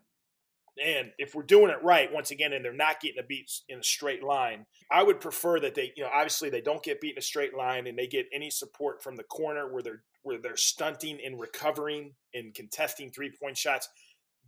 And 0.83 1.11
if 1.17 1.35
we're 1.35 1.43
doing 1.43 1.71
it 1.71 1.83
right, 1.83 2.11
once 2.11 2.31
again, 2.31 2.53
and 2.53 2.63
they're 2.63 2.73
not 2.73 2.99
getting 3.01 3.19
a 3.19 3.25
beat 3.25 3.51
in 3.69 3.79
a 3.79 3.83
straight 3.83 4.23
line, 4.23 4.65
I 4.91 5.03
would 5.03 5.19
prefer 5.19 5.59
that 5.59 5.75
they, 5.75 5.93
you 5.95 6.03
know, 6.03 6.09
obviously 6.13 6.49
they 6.49 6.61
don't 6.61 6.83
get 6.83 7.01
beat 7.01 7.13
in 7.13 7.17
a 7.17 7.21
straight 7.21 7.55
line 7.55 7.87
and 7.87 7.97
they 7.97 8.07
get 8.07 8.27
any 8.33 8.49
support 8.49 9.01
from 9.01 9.15
the 9.15 9.23
corner 9.23 9.71
where 9.71 9.83
they're 9.83 10.03
where 10.23 10.39
they're 10.39 10.57
stunting 10.57 11.19
and 11.25 11.39
recovering 11.39 12.13
and 12.33 12.53
contesting 12.53 13.11
three 13.11 13.31
point 13.41 13.57
shots. 13.57 13.87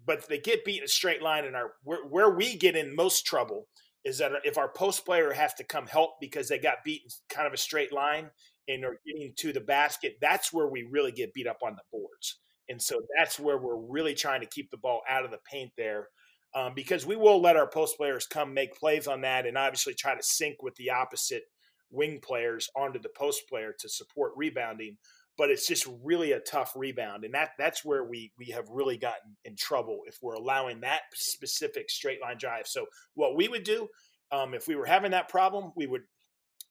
But 0.06 0.28
they 0.28 0.40
get 0.40 0.66
beat 0.66 0.80
in 0.80 0.86
a 0.86 0.88
straight 0.88 1.22
line, 1.22 1.46
and 1.46 1.56
our 1.56 1.74
where, 1.84 2.06
where 2.06 2.30
we 2.30 2.56
get 2.56 2.76
in 2.76 2.96
most 2.96 3.26
trouble 3.26 3.68
is 4.06 4.18
that 4.20 4.32
if 4.44 4.58
our 4.58 4.70
post 4.70 5.06
player 5.06 5.34
has 5.34 5.54
to 5.56 5.64
come 5.64 5.88
help 5.88 6.12
because 6.22 6.48
they 6.48 6.58
got 6.58 6.84
beat 6.86 7.02
in 7.04 7.36
kind 7.36 7.48
of 7.48 7.54
a 7.54 7.58
straight 7.58 7.94
line 7.94 8.30
and 8.68 8.86
are 8.86 9.00
getting 9.06 9.34
to 9.38 9.52
the 9.52 9.60
basket, 9.60 10.16
that's 10.22 10.54
where 10.54 10.68
we 10.68 10.88
really 10.90 11.12
get 11.12 11.34
beat 11.34 11.48
up 11.48 11.60
on 11.64 11.76
the 11.76 11.82
boards. 11.92 12.40
And 12.70 12.82
so 12.82 13.02
that's 13.18 13.40
where 13.40 13.58
we're 13.58 13.76
really 13.76 14.14
trying 14.14 14.42
to 14.42 14.48
keep 14.48 14.70
the 14.70 14.78
ball 14.78 15.02
out 15.10 15.26
of 15.26 15.32
the 15.32 15.40
paint 15.52 15.72
there 15.76 16.08
um, 16.56 16.74
because 16.76 17.06
we 17.06 17.16
will 17.16 17.42
let 17.42 17.56
our 17.56 17.70
post 17.70 17.98
players 17.98 18.26
come 18.26 18.54
make 18.54 18.76
plays 18.76 19.08
on 19.08 19.22
that 19.22 19.46
and 19.46 19.58
obviously 19.58 19.94
try 19.94 20.16
to 20.16 20.24
sink 20.24 20.62
with 20.64 20.76
the 20.76 20.90
opposite 20.90 21.44
wing 21.92 22.20
players 22.22 22.70
onto 22.76 23.00
the 23.00 23.10
post 23.10 23.48
player 23.48 23.74
to 23.80 23.90
support 23.90 24.34
rebounding. 24.36 24.98
But 25.38 25.50
it's 25.50 25.68
just 25.68 25.88
really 26.04 26.34
a 26.34 26.42
tough 26.42 26.74
rebound, 26.76 27.24
and 27.24 27.34
that 27.34 27.52
that's 27.58 27.86
where 27.86 28.04
we 28.04 28.34
we 28.38 28.48
have 28.48 28.68
really 28.70 28.98
gotten 28.98 29.38
in 29.46 29.56
trouble 29.56 30.02
if 30.06 30.18
we're 30.22 30.34
allowing 30.34 30.82
that 30.82 31.02
specific 31.14 31.90
straight 31.90 32.22
line 32.22 32.38
drive. 32.38 32.68
So 32.68 32.88
what 33.14 33.38
we 33.38 33.48
would 33.48 33.64
do 33.64 33.88
um, 34.32 34.54
if 34.54 34.68
we 34.68 34.76
were 34.76 34.86
having 34.86 35.12
that 35.12 35.30
problem, 35.30 35.72
we 35.76 35.88
would 35.88 36.04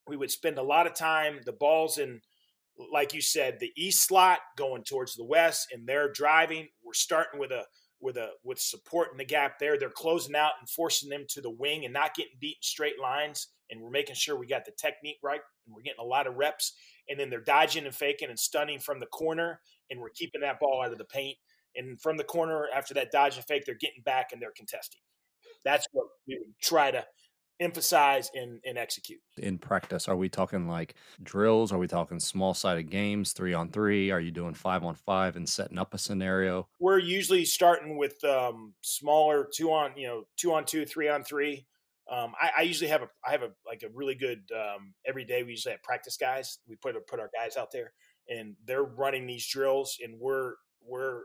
we 0.07 0.17
would 0.17 0.31
spend 0.31 0.59
a 0.59 0.63
lot 0.63 0.87
of 0.87 0.95
time 0.95 1.41
the 1.45 1.53
balls 1.53 1.99
in 1.99 2.21
like 2.93 3.13
you 3.13 3.21
said 3.21 3.59
the 3.59 3.73
east 3.77 4.07
slot 4.07 4.39
going 4.57 4.85
towards 4.85 5.15
the 5.15 5.25
west 5.25 5.69
and 5.73 5.87
they're 5.87 6.13
driving 6.13 6.69
we're 6.85 6.95
starting 6.95 7.41
with 7.41 7.51
a 7.51 7.65
with 8.01 8.17
a 8.17 8.31
with 8.45 8.61
support 8.61 9.09
in 9.13 9.19
the 9.19 9.25
gap 9.25 9.59
there. 9.59 9.79
They're 9.79 9.91
closing 9.91 10.37
out 10.37 10.53
and 10.61 10.69
forcing 10.69 11.09
them 11.09 11.25
to 11.31 11.41
the 11.41 11.51
wing 11.51 11.85
and 11.85 11.93
not 11.93 12.15
getting 12.15 12.33
beat 12.41 12.59
in 12.59 12.63
straight 12.63 13.01
lines. 13.01 13.49
And 13.71 13.81
we're 13.81 13.91
making 13.91 14.15
sure 14.15 14.39
we 14.39 14.47
got 14.47 14.65
the 14.65 14.73
technique 14.73 15.19
right 15.23 15.41
and 15.67 15.75
we're 15.75 15.83
getting 15.83 16.01
a 16.01 16.07
lot 16.09 16.27
of 16.27 16.37
reps. 16.37 16.73
And 17.09 17.19
then 17.19 17.31
they're 17.31 17.41
dodging 17.41 17.87
and 17.87 17.95
faking 17.95 18.31
and 18.31 18.39
stunting 18.39 18.79
from 18.79 19.01
the 19.01 19.07
corner, 19.07 19.61
and 19.91 20.01
we're 20.01 20.11
keeping 20.11 20.43
that 20.43 20.61
ball 20.61 20.83
out 20.85 20.93
of 20.93 20.99
the 20.99 21.05
paint. 21.05 21.37
And 21.77 22.01
from 22.01 22.17
the 22.17 22.25
corner, 22.25 22.67
after 22.75 22.95
that 22.95 23.13
dodge 23.13 23.37
and 23.37 23.45
fake, 23.45 23.65
they're 23.65 23.75
getting 23.75 24.03
back 24.03 24.31
and 24.33 24.41
they're 24.41 24.53
contesting. 24.57 25.01
That's 25.65 25.87
what 25.93 26.07
we 26.27 26.39
try 26.63 26.91
to 26.91 27.05
emphasize 27.61 28.31
and, 28.35 28.61
and 28.65 28.79
execute. 28.79 29.21
In 29.39 29.59
practice, 29.59 30.09
are 30.09 30.17
we 30.17 30.29
talking 30.29 30.69
like 30.69 30.95
drills? 31.23 31.73
Are 31.73 31.79
we 31.79 31.87
talking 31.87 32.21
small 32.21 32.55
sided 32.55 32.91
games, 32.91 33.33
three 33.33 33.55
on 33.55 33.71
three? 33.71 34.11
Are 34.11 34.21
you 34.21 34.31
doing 34.31 34.55
five 34.55 34.85
on 34.85 34.95
five 34.95 35.37
and 35.37 35.49
setting 35.49 35.79
up 35.79 35.95
a 35.95 35.99
scenario? 35.99 36.69
We're 36.79 36.99
usually 36.99 37.45
starting 37.45 37.97
with 37.97 38.23
um, 38.25 38.75
smaller 38.83 39.49
two 39.53 39.73
on, 39.73 39.93
you 39.97 40.07
know, 40.07 40.25
two 40.37 40.53
on 40.53 40.65
two, 40.65 40.87
three 40.87 41.09
on 41.09 41.25
three. 41.25 41.67
Um, 42.11 42.33
I, 42.41 42.51
I, 42.59 42.63
usually 42.63 42.89
have 42.89 43.03
a, 43.03 43.09
I 43.27 43.33
have 43.33 43.43
a 43.43 43.51
like 43.67 43.83
a 43.83 43.91
really 43.93 44.15
good 44.15 44.41
um, 44.55 44.95
every 45.05 45.25
day. 45.25 45.43
We 45.43 45.51
usually 45.51 45.73
have 45.73 45.83
practice 45.83 46.17
guys. 46.17 46.59
We 46.67 46.77
put 46.77 46.95
put 47.07 47.21
our 47.21 47.31
guys 47.35 47.59
out 47.59 47.71
there, 47.71 47.93
and 48.29 48.57
they're 48.65 48.85
running 48.85 49.27
these 49.27 49.47
drills, 49.47 49.99
and 50.03 50.19
we're 50.19 50.55
we're 50.83 51.25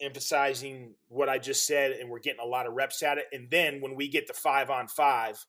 emphasizing 0.00 0.94
what 1.08 1.28
I 1.28 1.38
just 1.38 1.66
said, 1.66 1.92
and 1.92 2.10
we're 2.10 2.20
getting 2.20 2.40
a 2.40 2.48
lot 2.48 2.66
of 2.66 2.74
reps 2.74 3.02
at 3.02 3.18
it. 3.18 3.26
And 3.32 3.48
then 3.50 3.80
when 3.80 3.96
we 3.96 4.08
get 4.08 4.26
to 4.26 4.32
five 4.32 4.70
on 4.70 4.88
five, 4.88 5.44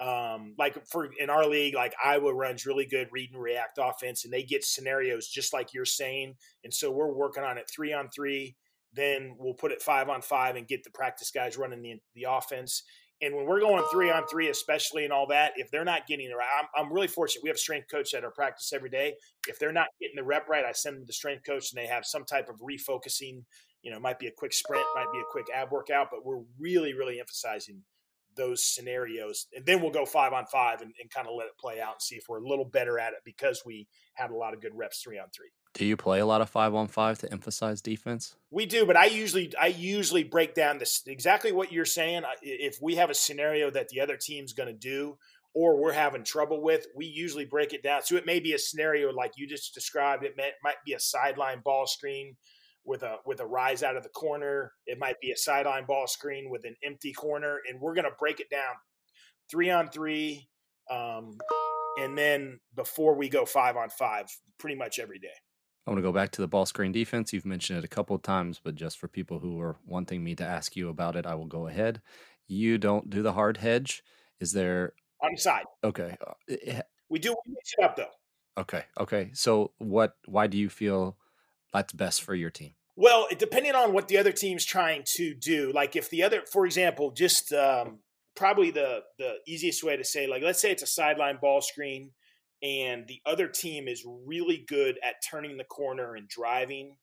um, 0.00 0.54
like 0.58 0.76
for 0.86 1.08
in 1.18 1.30
our 1.30 1.46
league, 1.46 1.74
like 1.74 1.94
Iowa 2.04 2.34
runs 2.34 2.66
really 2.66 2.86
good 2.86 3.08
read 3.12 3.30
and 3.32 3.40
react 3.40 3.78
offense, 3.80 4.24
and 4.24 4.32
they 4.32 4.42
get 4.42 4.64
scenarios 4.64 5.28
just 5.28 5.52
like 5.52 5.72
you're 5.72 5.84
saying. 5.84 6.34
And 6.64 6.74
so 6.74 6.90
we're 6.90 7.12
working 7.12 7.44
on 7.44 7.58
it 7.58 7.70
three 7.74 7.92
on 7.92 8.08
three. 8.14 8.56
Then 8.92 9.36
we'll 9.38 9.54
put 9.54 9.72
it 9.72 9.82
five 9.82 10.08
on 10.08 10.22
five 10.22 10.56
and 10.56 10.68
get 10.68 10.84
the 10.84 10.90
practice 10.90 11.30
guys 11.30 11.56
running 11.56 11.82
the 11.82 11.96
the 12.14 12.26
offense. 12.28 12.82
And 13.22 13.34
when 13.34 13.46
we're 13.46 13.60
going 13.60 13.84
three 13.90 14.10
on 14.10 14.26
three, 14.26 14.48
especially 14.48 15.04
and 15.04 15.12
all 15.12 15.28
that, 15.28 15.52
if 15.56 15.70
they're 15.70 15.84
not 15.84 16.06
getting 16.06 16.26
it 16.26 16.34
right, 16.34 16.46
I'm, 16.60 16.86
I'm 16.86 16.92
really 16.92 17.06
fortunate. 17.06 17.42
We 17.42 17.48
have 17.48 17.56
a 17.56 17.58
strength 17.58 17.86
coach 17.90 18.12
at 18.12 18.24
our 18.24 18.30
practice 18.30 18.72
every 18.72 18.90
day. 18.90 19.14
If 19.48 19.58
they're 19.58 19.72
not 19.72 19.86
getting 20.00 20.16
the 20.16 20.24
rep 20.24 20.48
right, 20.48 20.64
I 20.64 20.72
send 20.72 20.96
them 20.96 21.02
to 21.04 21.06
the 21.06 21.12
strength 21.12 21.44
coach 21.46 21.72
and 21.72 21.80
they 21.80 21.86
have 21.86 22.04
some 22.04 22.24
type 22.24 22.48
of 22.48 22.60
refocusing. 22.60 23.44
You 23.84 23.90
know, 23.90 23.98
it 23.98 24.02
might 24.02 24.18
be 24.18 24.26
a 24.26 24.32
quick 24.32 24.52
sprint, 24.52 24.84
might 24.94 25.12
be 25.12 25.20
a 25.20 25.30
quick 25.30 25.46
ab 25.54 25.70
workout, 25.70 26.08
but 26.10 26.24
we're 26.24 26.42
really, 26.58 26.94
really 26.94 27.20
emphasizing 27.20 27.82
those 28.34 28.64
scenarios. 28.64 29.46
And 29.54 29.64
then 29.64 29.80
we'll 29.80 29.92
go 29.92 30.06
five 30.06 30.32
on 30.32 30.46
five 30.46 30.80
and, 30.80 30.92
and 31.00 31.10
kind 31.10 31.28
of 31.28 31.34
let 31.36 31.46
it 31.46 31.58
play 31.58 31.80
out 31.80 31.92
and 31.92 32.02
see 32.02 32.16
if 32.16 32.24
we're 32.28 32.42
a 32.42 32.48
little 32.48 32.64
better 32.64 32.98
at 32.98 33.12
it 33.12 33.20
because 33.24 33.62
we 33.64 33.86
had 34.14 34.30
a 34.30 34.36
lot 34.36 34.54
of 34.54 34.60
good 34.60 34.74
reps 34.74 35.02
three 35.02 35.18
on 35.18 35.26
three. 35.36 35.50
Do 35.74 35.84
you 35.84 35.96
play 35.96 36.20
a 36.20 36.26
lot 36.26 36.40
of 36.40 36.48
five 36.48 36.74
on 36.74 36.88
five 36.88 37.18
to 37.18 37.32
emphasize 37.32 37.82
defense? 37.82 38.36
We 38.50 38.64
do, 38.64 38.86
but 38.86 38.96
I 38.96 39.06
usually 39.06 39.52
I 39.60 39.66
usually 39.66 40.24
break 40.24 40.54
down 40.54 40.78
this 40.78 41.02
exactly 41.06 41.52
what 41.52 41.72
you're 41.72 41.84
saying. 41.84 42.22
If 42.42 42.78
we 42.80 42.94
have 42.94 43.10
a 43.10 43.14
scenario 43.14 43.70
that 43.70 43.88
the 43.88 44.00
other 44.00 44.16
team's 44.16 44.52
going 44.52 44.68
to 44.68 44.72
do, 44.72 45.18
or 45.52 45.80
we're 45.80 45.92
having 45.92 46.24
trouble 46.24 46.62
with, 46.62 46.86
we 46.96 47.06
usually 47.06 47.44
break 47.44 47.72
it 47.72 47.82
down. 47.82 48.02
So 48.02 48.16
it 48.16 48.26
may 48.26 48.40
be 48.40 48.54
a 48.54 48.58
scenario 48.58 49.12
like 49.12 49.32
you 49.36 49.46
just 49.46 49.74
described. 49.74 50.24
It 50.24 50.34
may, 50.36 50.50
might 50.62 50.82
be 50.86 50.94
a 50.94 51.00
sideline 51.00 51.60
ball 51.64 51.86
screen 51.86 52.36
with 52.84 53.02
a 53.02 53.16
with 53.24 53.40
a 53.40 53.46
rise 53.46 53.82
out 53.82 53.96
of 53.96 54.02
the 54.02 54.08
corner. 54.10 54.72
It 54.86 54.98
might 54.98 55.20
be 55.20 55.30
a 55.30 55.36
sideline 55.36 55.86
ball 55.86 56.06
screen 56.06 56.50
with 56.50 56.64
an 56.64 56.76
empty 56.84 57.12
corner, 57.12 57.60
and 57.68 57.80
we're 57.80 57.94
going 57.94 58.04
to 58.04 58.16
break 58.18 58.40
it 58.40 58.50
down 58.50 58.74
three 59.50 59.70
on 59.70 59.88
three, 59.88 60.48
um, 60.90 61.38
and 62.00 62.16
then 62.16 62.60
before 62.74 63.14
we 63.14 63.28
go 63.28 63.44
five 63.44 63.76
on 63.76 63.90
five, 63.90 64.26
pretty 64.58 64.76
much 64.76 64.98
every 64.98 65.18
day. 65.18 65.28
I 65.86 65.90
want 65.90 65.98
to 65.98 66.02
go 66.02 66.12
back 66.12 66.30
to 66.32 66.40
the 66.40 66.48
ball 66.48 66.64
screen 66.64 66.92
defense. 66.92 67.32
You've 67.32 67.44
mentioned 67.44 67.78
it 67.78 67.84
a 67.84 67.88
couple 67.88 68.16
of 68.16 68.22
times, 68.22 68.58
but 68.62 68.74
just 68.74 68.98
for 68.98 69.06
people 69.06 69.40
who 69.40 69.60
are 69.60 69.76
wanting 69.86 70.24
me 70.24 70.34
to 70.36 70.44
ask 70.44 70.76
you 70.76 70.88
about 70.88 71.14
it, 71.14 71.26
I 71.26 71.34
will 71.34 71.46
go 71.46 71.66
ahead. 71.66 72.00
You 72.46 72.78
don't 72.78 73.10
do 73.10 73.22
the 73.22 73.34
hard 73.34 73.58
hedge. 73.58 74.02
Is 74.40 74.52
there 74.52 74.94
on 75.22 75.32
the 75.32 75.40
side? 75.40 75.64
Okay. 75.82 76.16
We 77.10 77.18
do 77.18 77.36
we 77.46 77.52
mix 77.52 77.74
it 77.78 77.84
up 77.84 77.96
though. 77.96 78.10
Okay. 78.58 78.84
Okay. 78.98 79.30
So 79.34 79.72
what? 79.78 80.14
Why 80.26 80.46
do 80.46 80.56
you 80.56 80.70
feel 80.70 81.18
that's 81.74 81.92
best 81.92 82.22
for 82.22 82.34
your 82.34 82.50
team? 82.50 82.72
Well, 82.96 83.26
depending 83.36 83.74
on 83.74 83.92
what 83.92 84.08
the 84.08 84.16
other 84.16 84.32
team's 84.32 84.64
trying 84.64 85.02
to 85.16 85.34
do, 85.34 85.72
like 85.74 85.96
if 85.96 86.08
the 86.08 86.22
other, 86.22 86.42
for 86.50 86.64
example, 86.64 87.10
just 87.10 87.52
um, 87.52 87.98
probably 88.36 88.70
the 88.70 89.00
the 89.18 89.34
easiest 89.46 89.84
way 89.84 89.96
to 89.96 90.04
say, 90.04 90.26
like, 90.26 90.42
let's 90.42 90.60
say 90.60 90.70
it's 90.70 90.82
a 90.82 90.86
sideline 90.86 91.38
ball 91.40 91.60
screen 91.60 92.12
and 92.62 93.06
the 93.06 93.20
other 93.26 93.48
team 93.48 93.88
is 93.88 94.06
really 94.06 94.64
good 94.68 94.98
at 95.02 95.16
turning 95.28 95.56
the 95.56 95.64
corner 95.64 96.14
and 96.14 96.28
driving, 96.28 96.96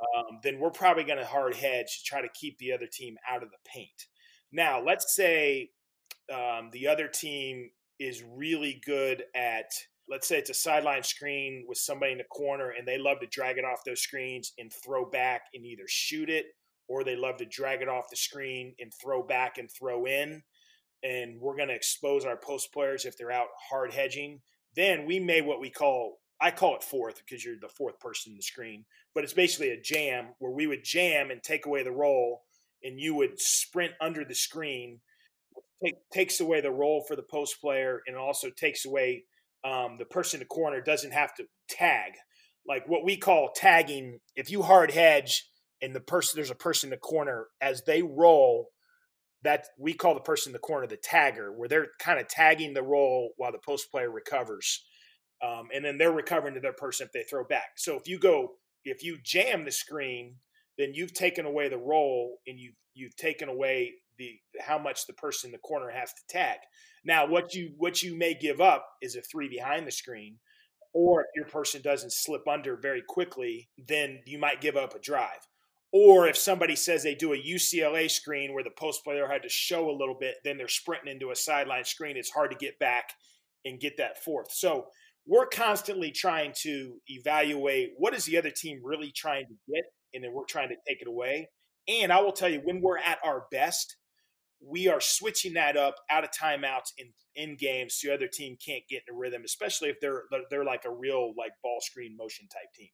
um, 0.00 0.40
then 0.42 0.58
we're 0.58 0.70
probably 0.70 1.04
going 1.04 1.18
to 1.18 1.24
hard 1.24 1.54
hedge 1.54 1.98
to 1.98 2.04
try 2.04 2.20
to 2.20 2.28
keep 2.34 2.58
the 2.58 2.72
other 2.72 2.88
team 2.90 3.16
out 3.30 3.42
of 3.42 3.50
the 3.50 3.58
paint. 3.64 4.06
Now, 4.52 4.82
let's 4.82 5.14
say 5.14 5.70
um, 6.32 6.70
the 6.72 6.88
other 6.88 7.08
team 7.08 7.70
is 8.00 8.22
really 8.22 8.80
good 8.84 9.24
at, 9.34 9.70
let's 10.08 10.28
say 10.28 10.38
it's 10.38 10.50
a 10.50 10.54
sideline 10.54 11.02
screen 11.02 11.64
with 11.68 11.78
somebody 11.78 12.12
in 12.12 12.18
the 12.18 12.24
corner 12.24 12.74
and 12.78 12.86
they 12.86 12.98
love 12.98 13.20
to 13.20 13.26
drag 13.26 13.58
it 13.58 13.64
off 13.64 13.84
those 13.84 14.00
screens 14.00 14.52
and 14.58 14.72
throw 14.72 15.04
back 15.04 15.42
and 15.54 15.64
either 15.64 15.84
shoot 15.86 16.30
it 16.30 16.46
or 16.88 17.02
they 17.02 17.16
love 17.16 17.36
to 17.36 17.46
drag 17.46 17.82
it 17.82 17.88
off 17.88 18.10
the 18.10 18.16
screen 18.16 18.74
and 18.78 18.92
throw 19.02 19.22
back 19.22 19.58
and 19.58 19.68
throw 19.70 20.06
in. 20.06 20.42
And 21.02 21.40
we're 21.40 21.56
going 21.56 21.68
to 21.68 21.74
expose 21.74 22.24
our 22.24 22.36
post 22.36 22.72
players 22.72 23.04
if 23.04 23.18
they're 23.18 23.32
out 23.32 23.48
hard 23.70 23.92
hedging 23.92 24.40
then 24.76 25.06
we 25.06 25.18
may 25.18 25.40
what 25.40 25.58
we 25.58 25.70
call 25.70 26.18
I 26.40 26.50
call 26.50 26.76
it 26.76 26.84
fourth 26.84 27.16
because 27.16 27.44
you're 27.44 27.56
the 27.58 27.68
fourth 27.68 27.98
person 27.98 28.32
in 28.32 28.36
the 28.36 28.42
screen, 28.42 28.84
but 29.14 29.24
it's 29.24 29.32
basically 29.32 29.70
a 29.70 29.80
jam 29.80 30.28
where 30.38 30.52
we 30.52 30.66
would 30.66 30.84
jam 30.84 31.30
and 31.30 31.42
take 31.42 31.64
away 31.64 31.82
the 31.82 31.90
roll, 31.90 32.42
and 32.84 33.00
you 33.00 33.14
would 33.14 33.40
sprint 33.40 33.94
under 34.02 34.22
the 34.22 34.34
screen. 34.34 35.00
Take, 35.82 35.94
takes 36.12 36.40
away 36.40 36.60
the 36.60 36.70
roll 36.70 37.02
for 37.08 37.16
the 37.16 37.22
post 37.22 37.58
player, 37.58 38.02
and 38.06 38.18
also 38.18 38.50
takes 38.50 38.84
away 38.84 39.24
um, 39.66 39.96
the 39.98 40.04
person 40.04 40.38
in 40.38 40.42
the 40.42 40.46
corner 40.46 40.80
doesn't 40.80 41.12
have 41.12 41.34
to 41.34 41.44
tag. 41.68 42.12
like 42.68 42.88
what 42.88 43.04
we 43.04 43.16
call 43.16 43.50
tagging. 43.54 44.18
If 44.34 44.50
you 44.50 44.62
hard 44.62 44.90
hedge 44.90 45.48
and 45.82 45.94
the 45.94 46.00
person 46.00 46.36
there's 46.36 46.50
a 46.50 46.54
person 46.54 46.88
in 46.88 46.90
the 46.92 46.96
corner 46.98 47.46
as 47.60 47.82
they 47.86 48.02
roll, 48.02 48.68
that 49.42 49.66
we 49.78 49.92
call 49.94 50.14
the 50.14 50.20
person 50.20 50.50
in 50.50 50.52
the 50.54 50.58
corner 50.58 50.86
the 50.86 50.96
tagger, 50.96 51.54
where 51.54 51.68
they're 51.68 51.88
kind 52.00 52.18
of 52.20 52.28
tagging 52.28 52.74
the 52.74 52.82
roll 52.82 53.32
while 53.36 53.52
the 53.52 53.58
post 53.64 53.90
player 53.90 54.10
recovers, 54.10 54.84
um, 55.44 55.68
and 55.74 55.84
then 55.84 55.98
they're 55.98 56.12
recovering 56.12 56.54
to 56.54 56.60
their 56.60 56.72
person 56.72 57.06
if 57.06 57.12
they 57.12 57.22
throw 57.22 57.44
back. 57.44 57.70
So 57.76 57.96
if 57.96 58.08
you 58.08 58.18
go 58.18 58.54
if 58.84 59.02
you 59.04 59.18
jam 59.22 59.64
the 59.64 59.72
screen, 59.72 60.36
then 60.78 60.92
you've 60.94 61.14
taken 61.14 61.44
away 61.44 61.68
the 61.68 61.78
roll 61.78 62.38
and 62.46 62.58
you've 62.58 62.76
you've 62.94 63.16
taken 63.16 63.48
away 63.48 63.94
the 64.18 64.38
how 64.60 64.78
much 64.78 65.06
the 65.06 65.12
person 65.12 65.48
in 65.48 65.52
the 65.52 65.58
corner 65.58 65.90
has 65.90 66.12
to 66.12 66.22
tag. 66.28 66.58
Now, 67.04 67.26
what 67.26 67.54
you 67.54 67.72
what 67.76 68.02
you 68.02 68.16
may 68.16 68.34
give 68.34 68.60
up 68.60 68.86
is 69.02 69.16
a 69.16 69.22
three 69.22 69.48
behind 69.48 69.86
the 69.86 69.92
screen, 69.92 70.38
or 70.92 71.22
if 71.22 71.26
your 71.34 71.46
person 71.46 71.82
doesn't 71.82 72.12
slip 72.12 72.48
under 72.48 72.76
very 72.76 73.02
quickly, 73.06 73.68
then 73.86 74.20
you 74.26 74.38
might 74.38 74.60
give 74.60 74.76
up 74.76 74.94
a 74.94 74.98
drive. 74.98 75.46
Or 75.92 76.26
if 76.26 76.36
somebody 76.36 76.76
says 76.76 77.02
they 77.02 77.14
do 77.14 77.32
a 77.32 77.42
UCLA 77.42 78.10
screen 78.10 78.52
where 78.52 78.64
the 78.64 78.70
post 78.70 79.04
player 79.04 79.28
had 79.28 79.42
to 79.42 79.48
show 79.48 79.88
a 79.88 79.96
little 79.96 80.16
bit, 80.18 80.34
then 80.44 80.58
they're 80.58 80.68
sprinting 80.68 81.12
into 81.12 81.30
a 81.30 81.36
sideline 81.36 81.84
screen. 81.84 82.16
It's 82.16 82.30
hard 82.30 82.50
to 82.50 82.56
get 82.56 82.78
back 82.78 83.12
and 83.64 83.80
get 83.80 83.96
that 83.98 84.22
fourth. 84.22 84.50
So 84.52 84.86
we're 85.26 85.46
constantly 85.46 86.10
trying 86.10 86.52
to 86.62 86.96
evaluate 87.08 87.90
what 87.96 88.14
is 88.14 88.24
the 88.24 88.38
other 88.38 88.50
team 88.50 88.80
really 88.82 89.10
trying 89.10 89.46
to 89.46 89.54
get, 89.72 89.84
and 90.14 90.22
then 90.22 90.32
we're 90.32 90.44
trying 90.44 90.68
to 90.68 90.76
take 90.86 91.00
it 91.00 91.08
away. 91.08 91.48
And 91.88 92.12
I 92.12 92.20
will 92.20 92.32
tell 92.32 92.48
you, 92.48 92.60
when 92.64 92.80
we're 92.80 92.98
at 92.98 93.18
our 93.24 93.46
best, 93.50 93.96
we 94.60 94.88
are 94.88 95.00
switching 95.00 95.54
that 95.54 95.76
up 95.76 95.96
out 96.10 96.24
of 96.24 96.30
timeouts 96.30 96.92
in 96.98 97.12
in 97.34 97.56
games 97.56 97.94
so 97.94 98.08
the 98.08 98.14
other 98.14 98.28
team 98.28 98.56
can't 98.64 98.82
get 98.88 99.02
in 99.08 99.14
a 99.14 99.18
rhythm, 99.18 99.42
especially 99.44 99.88
if 99.88 99.96
they're 100.00 100.24
they're 100.50 100.64
like 100.64 100.84
a 100.84 100.90
real 100.90 101.34
like 101.36 101.52
ball 101.62 101.78
screen 101.80 102.16
motion 102.16 102.46
type 102.48 102.72
team. 102.74 102.88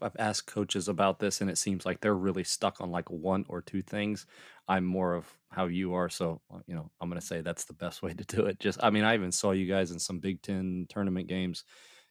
I've 0.00 0.16
asked 0.18 0.46
coaches 0.46 0.88
about 0.88 1.18
this, 1.18 1.40
and 1.40 1.48
it 1.48 1.58
seems 1.58 1.86
like 1.86 2.00
they're 2.00 2.14
really 2.14 2.44
stuck 2.44 2.80
on 2.80 2.90
like 2.90 3.10
one 3.10 3.44
or 3.48 3.62
two 3.62 3.82
things. 3.82 4.26
I'm 4.68 4.84
more 4.84 5.14
of 5.14 5.26
how 5.50 5.66
you 5.66 5.94
are, 5.94 6.08
so 6.08 6.40
uh, 6.52 6.58
you 6.66 6.74
know 6.74 6.90
I'm 7.00 7.08
going 7.08 7.20
to 7.20 7.26
say 7.26 7.40
that's 7.40 7.64
the 7.64 7.74
best 7.74 8.02
way 8.02 8.12
to 8.12 8.24
do 8.24 8.46
it. 8.46 8.58
Just, 8.60 8.82
I 8.82 8.90
mean, 8.90 9.04
I 9.04 9.14
even 9.14 9.32
saw 9.32 9.52
you 9.52 9.66
guys 9.66 9.90
in 9.90 9.98
some 9.98 10.18
Big 10.18 10.42
Ten 10.42 10.86
tournament 10.88 11.28
games. 11.28 11.64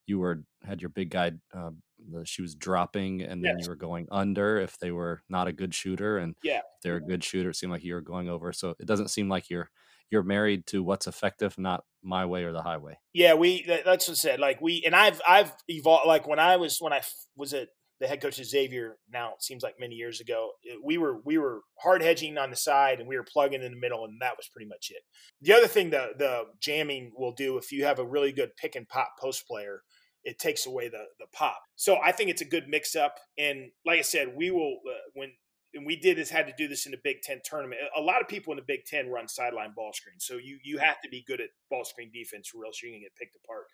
You 0.08 0.20
were 0.20 0.44
had 0.64 0.82
your 0.82 0.90
big 0.90 1.10
guy 1.10 1.32
uh, 1.54 1.72
the 2.12 2.26
she 2.26 2.42
was 2.42 2.56
dropping 2.56 3.22
and 3.22 3.44
then 3.44 3.58
Yes. 3.58 3.66
you 3.66 3.70
were 3.70 3.76
going 3.76 4.08
under 4.12 4.58
if 4.58 4.78
they 4.80 4.92
were 4.92 5.22
not 5.30 5.48
a 5.48 5.54
good 5.54 5.74
shooter 5.74 6.18
and 6.18 6.36
Yeah. 6.44 6.58
if 6.60 6.64
they're 6.84 6.96
a 6.98 7.02
good 7.02 7.24
shooter 7.24 7.50
it 7.52 7.56
seemed 7.56 7.72
like 7.72 7.84
you 7.84 7.94
were 7.94 8.02
going 8.02 8.30
over 8.30 8.52
so 8.54 8.76
it 8.80 8.86
doesn't 8.86 9.10
seem 9.10 9.30
like 9.30 9.50
you're 9.50 9.70
you're 10.12 10.24
married 10.24 10.68
to 10.68 10.84
what's 10.84 11.08
effective 11.08 11.58
not 11.58 11.84
my 12.04 12.26
way 12.26 12.44
or 12.44 12.52
the 12.52 12.62
highway 12.62 12.98
Yeah, 13.14 13.34
we 13.34 13.64
that, 13.64 13.86
that's 13.86 14.08
what 14.08 14.14
I 14.14 14.16
said. 14.16 14.40
Like 14.40 14.62
we 14.62 14.84
and 14.86 14.96
I've 14.96 15.20
I've 15.28 15.52
evolved. 15.68 16.06
Like 16.08 16.28
when 16.28 16.38
I 16.40 16.58
was 16.58 16.78
when 16.80 16.94
I 16.94 17.02
was 17.36 17.54
at 17.54 17.70
the 18.00 18.08
head 18.08 18.22
coach 18.22 18.38
of 18.40 18.46
Xavier. 18.46 18.98
Now 19.12 19.30
it 19.36 19.42
seems 19.42 19.64
like 19.64 19.76
many 19.80 19.96
years 19.96 20.20
ago. 20.20 20.52
We 20.84 20.98
were 20.98 21.22
we 21.24 21.38
were 21.38 21.62
hard 21.80 22.02
hedging 22.04 22.38
on 22.38 22.50
the 22.50 22.56
side 22.56 23.00
and 23.00 23.08
we 23.08 23.16
were 23.18 23.24
plugging 23.24 23.64
in 23.64 23.72
the 23.72 23.80
middle, 23.80 24.04
and 24.06 24.22
that 24.22 24.36
was 24.38 24.50
pretty 24.50 24.68
much 24.68 24.92
it. 24.92 25.02
The 25.42 25.54
other 25.54 25.68
thing 25.68 25.90
the 25.92 26.10
the 26.18 26.44
jamming 26.60 27.14
will 27.16 27.32
do 27.32 27.58
if 27.58 27.72
you 27.72 27.86
have 27.86 27.98
a 28.00 28.06
really 28.06 28.32
good 28.34 28.52
pick 28.58 28.76
and 28.76 28.88
pop 28.88 29.12
post 29.20 29.48
player, 29.48 29.82
it 30.26 30.40
takes 30.40 30.66
away 30.66 30.90
the 30.90 31.06
the 31.20 31.28
pop. 31.32 31.62
So 31.76 31.98
I 32.04 32.12
think 32.12 32.30
it's 32.30 32.42
a 32.42 32.46
good 32.46 32.68
mix 32.68 32.96
up. 32.96 33.16
And 33.38 33.72
like 33.86 34.00
I 34.00 34.04
said, 34.04 34.34
we 34.36 34.52
will 34.52 34.80
uh, 34.88 35.10
when. 35.14 35.32
And 35.78 35.86
we 35.86 35.98
did 35.98 36.16
this 36.18 36.30
had 36.30 36.48
to 36.48 36.54
do 36.58 36.70
this 36.70 36.86
in 36.86 36.94
the 36.94 37.02
Big 37.04 37.22
Ten 37.22 37.42
tournament. 37.44 37.82
A 37.98 38.02
lot 38.02 38.22
of 38.22 38.30
people 38.30 38.54
in 38.54 38.56
the 38.56 38.64
Big 38.66 38.86
Ten 38.86 39.10
run 39.10 39.28
sideline 39.28 39.74
ball 39.76 39.92
screens, 39.92 40.26
so 40.26 40.36
you 40.36 40.58
you 40.64 40.78
have 40.78 41.02
to 41.02 41.10
be 41.10 41.22
good 41.28 41.42
at 41.42 41.50
ball 41.70 41.84
screen 41.84 42.10
defense, 42.14 42.54
or 42.56 42.66
else 42.66 42.82
you're 42.82 42.94
gonna 42.94 43.02
get 43.02 43.16
picked 43.20 43.36
apart. 43.44 43.66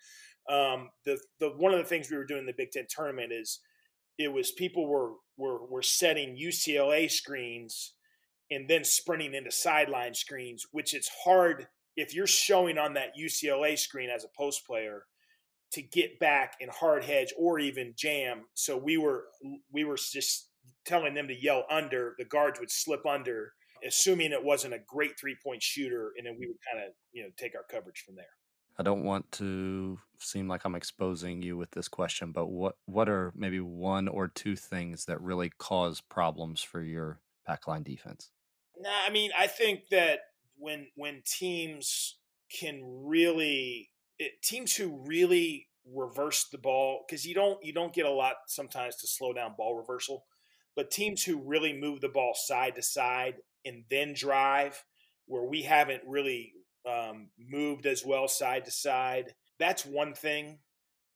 Um, 0.50 0.90
the 1.04 1.20
the 1.38 1.50
one 1.50 1.72
of 1.72 1.78
the 1.78 1.84
things 1.84 2.10
we 2.10 2.16
were 2.16 2.26
doing 2.26 2.40
in 2.40 2.46
the 2.46 2.54
Big 2.56 2.72
Ten 2.72 2.86
tournament 2.90 3.32
is 3.32 3.60
it 4.18 4.32
was 4.32 4.50
people 4.50 4.88
were 4.88 5.12
were 5.36 5.64
were 5.64 5.82
setting 5.82 6.36
UCLA 6.36 7.08
screens 7.08 7.94
and 8.50 8.68
then 8.68 8.82
sprinting 8.82 9.34
into 9.34 9.52
sideline 9.52 10.14
screens, 10.14 10.66
which 10.72 10.94
it's 10.94 11.10
hard 11.24 11.68
if 11.96 12.14
you're 12.14 12.26
showing 12.26 12.78
on 12.78 12.94
that 12.94 13.12
UCLA 13.16 13.78
screen 13.78 14.10
as 14.10 14.24
a 14.24 14.36
post 14.36 14.66
player 14.66 15.04
to 15.72 15.82
get 15.82 16.18
back 16.18 16.54
and 16.60 16.70
hard 16.70 17.04
hedge 17.04 17.32
or 17.38 17.58
even 17.58 17.94
jam. 17.96 18.42
So 18.54 18.76
we 18.76 18.96
were 18.98 19.24
we 19.72 19.84
were 19.84 19.96
just 19.96 20.50
telling 20.84 21.14
them 21.14 21.28
to 21.28 21.34
yell 21.34 21.64
under. 21.70 22.14
The 22.18 22.24
guards 22.24 22.60
would 22.60 22.70
slip 22.70 23.06
under, 23.06 23.52
assuming 23.86 24.32
it 24.32 24.44
wasn't 24.44 24.74
a 24.74 24.80
great 24.86 25.18
three 25.18 25.36
point 25.44 25.62
shooter, 25.62 26.12
and 26.16 26.26
then 26.26 26.36
we 26.38 26.46
would 26.46 26.58
kind 26.70 26.84
of 26.84 26.92
you 27.12 27.22
know 27.22 27.30
take 27.36 27.54
our 27.54 27.64
coverage 27.70 28.02
from 28.04 28.16
there. 28.16 28.26
i 28.78 28.82
don't 28.82 29.04
want 29.04 29.30
to 29.32 29.98
seem 30.18 30.48
like 30.48 30.62
i'm 30.64 30.74
exposing 30.74 31.42
you 31.42 31.56
with 31.58 31.70
this 31.72 31.88
question 31.88 32.32
but 32.32 32.46
what 32.46 32.76
what 32.86 33.08
are 33.08 33.32
maybe 33.36 33.60
one 33.60 34.08
or 34.08 34.28
two 34.28 34.56
things 34.56 35.04
that 35.04 35.20
really 35.20 35.50
cause 35.58 36.00
problems 36.00 36.62
for 36.62 36.80
your 36.82 37.20
pack 37.46 37.66
line 37.66 37.82
defense 37.82 38.30
Nah, 38.78 38.90
I 39.06 39.10
mean, 39.10 39.30
I 39.38 39.46
think 39.46 39.88
that 39.90 40.20
when 40.56 40.88
when 40.96 41.22
teams 41.24 42.18
can 42.58 42.80
really 43.04 43.90
it, 44.22 44.42
teams 44.42 44.74
who 44.76 45.02
really 45.06 45.68
reverse 45.92 46.48
the 46.50 46.58
ball 46.58 47.04
because 47.06 47.26
you 47.26 47.34
don't 47.34 47.58
you 47.64 47.72
don't 47.72 47.92
get 47.92 48.06
a 48.06 48.10
lot 48.10 48.34
sometimes 48.46 48.96
to 48.96 49.06
slow 49.06 49.32
down 49.32 49.54
ball 49.56 49.76
reversal, 49.76 50.24
but 50.76 50.90
teams 50.90 51.24
who 51.24 51.42
really 51.42 51.72
move 51.72 52.00
the 52.00 52.08
ball 52.08 52.32
side 52.34 52.76
to 52.76 52.82
side 52.82 53.34
and 53.64 53.84
then 53.90 54.14
drive 54.14 54.84
where 55.26 55.44
we 55.44 55.62
haven't 55.62 56.02
really 56.06 56.52
um, 56.88 57.28
moved 57.38 57.86
as 57.86 58.04
well 58.04 58.28
side 58.28 58.64
to 58.64 58.70
side. 58.70 59.34
That's 59.58 59.84
one 59.84 60.14
thing. 60.14 60.58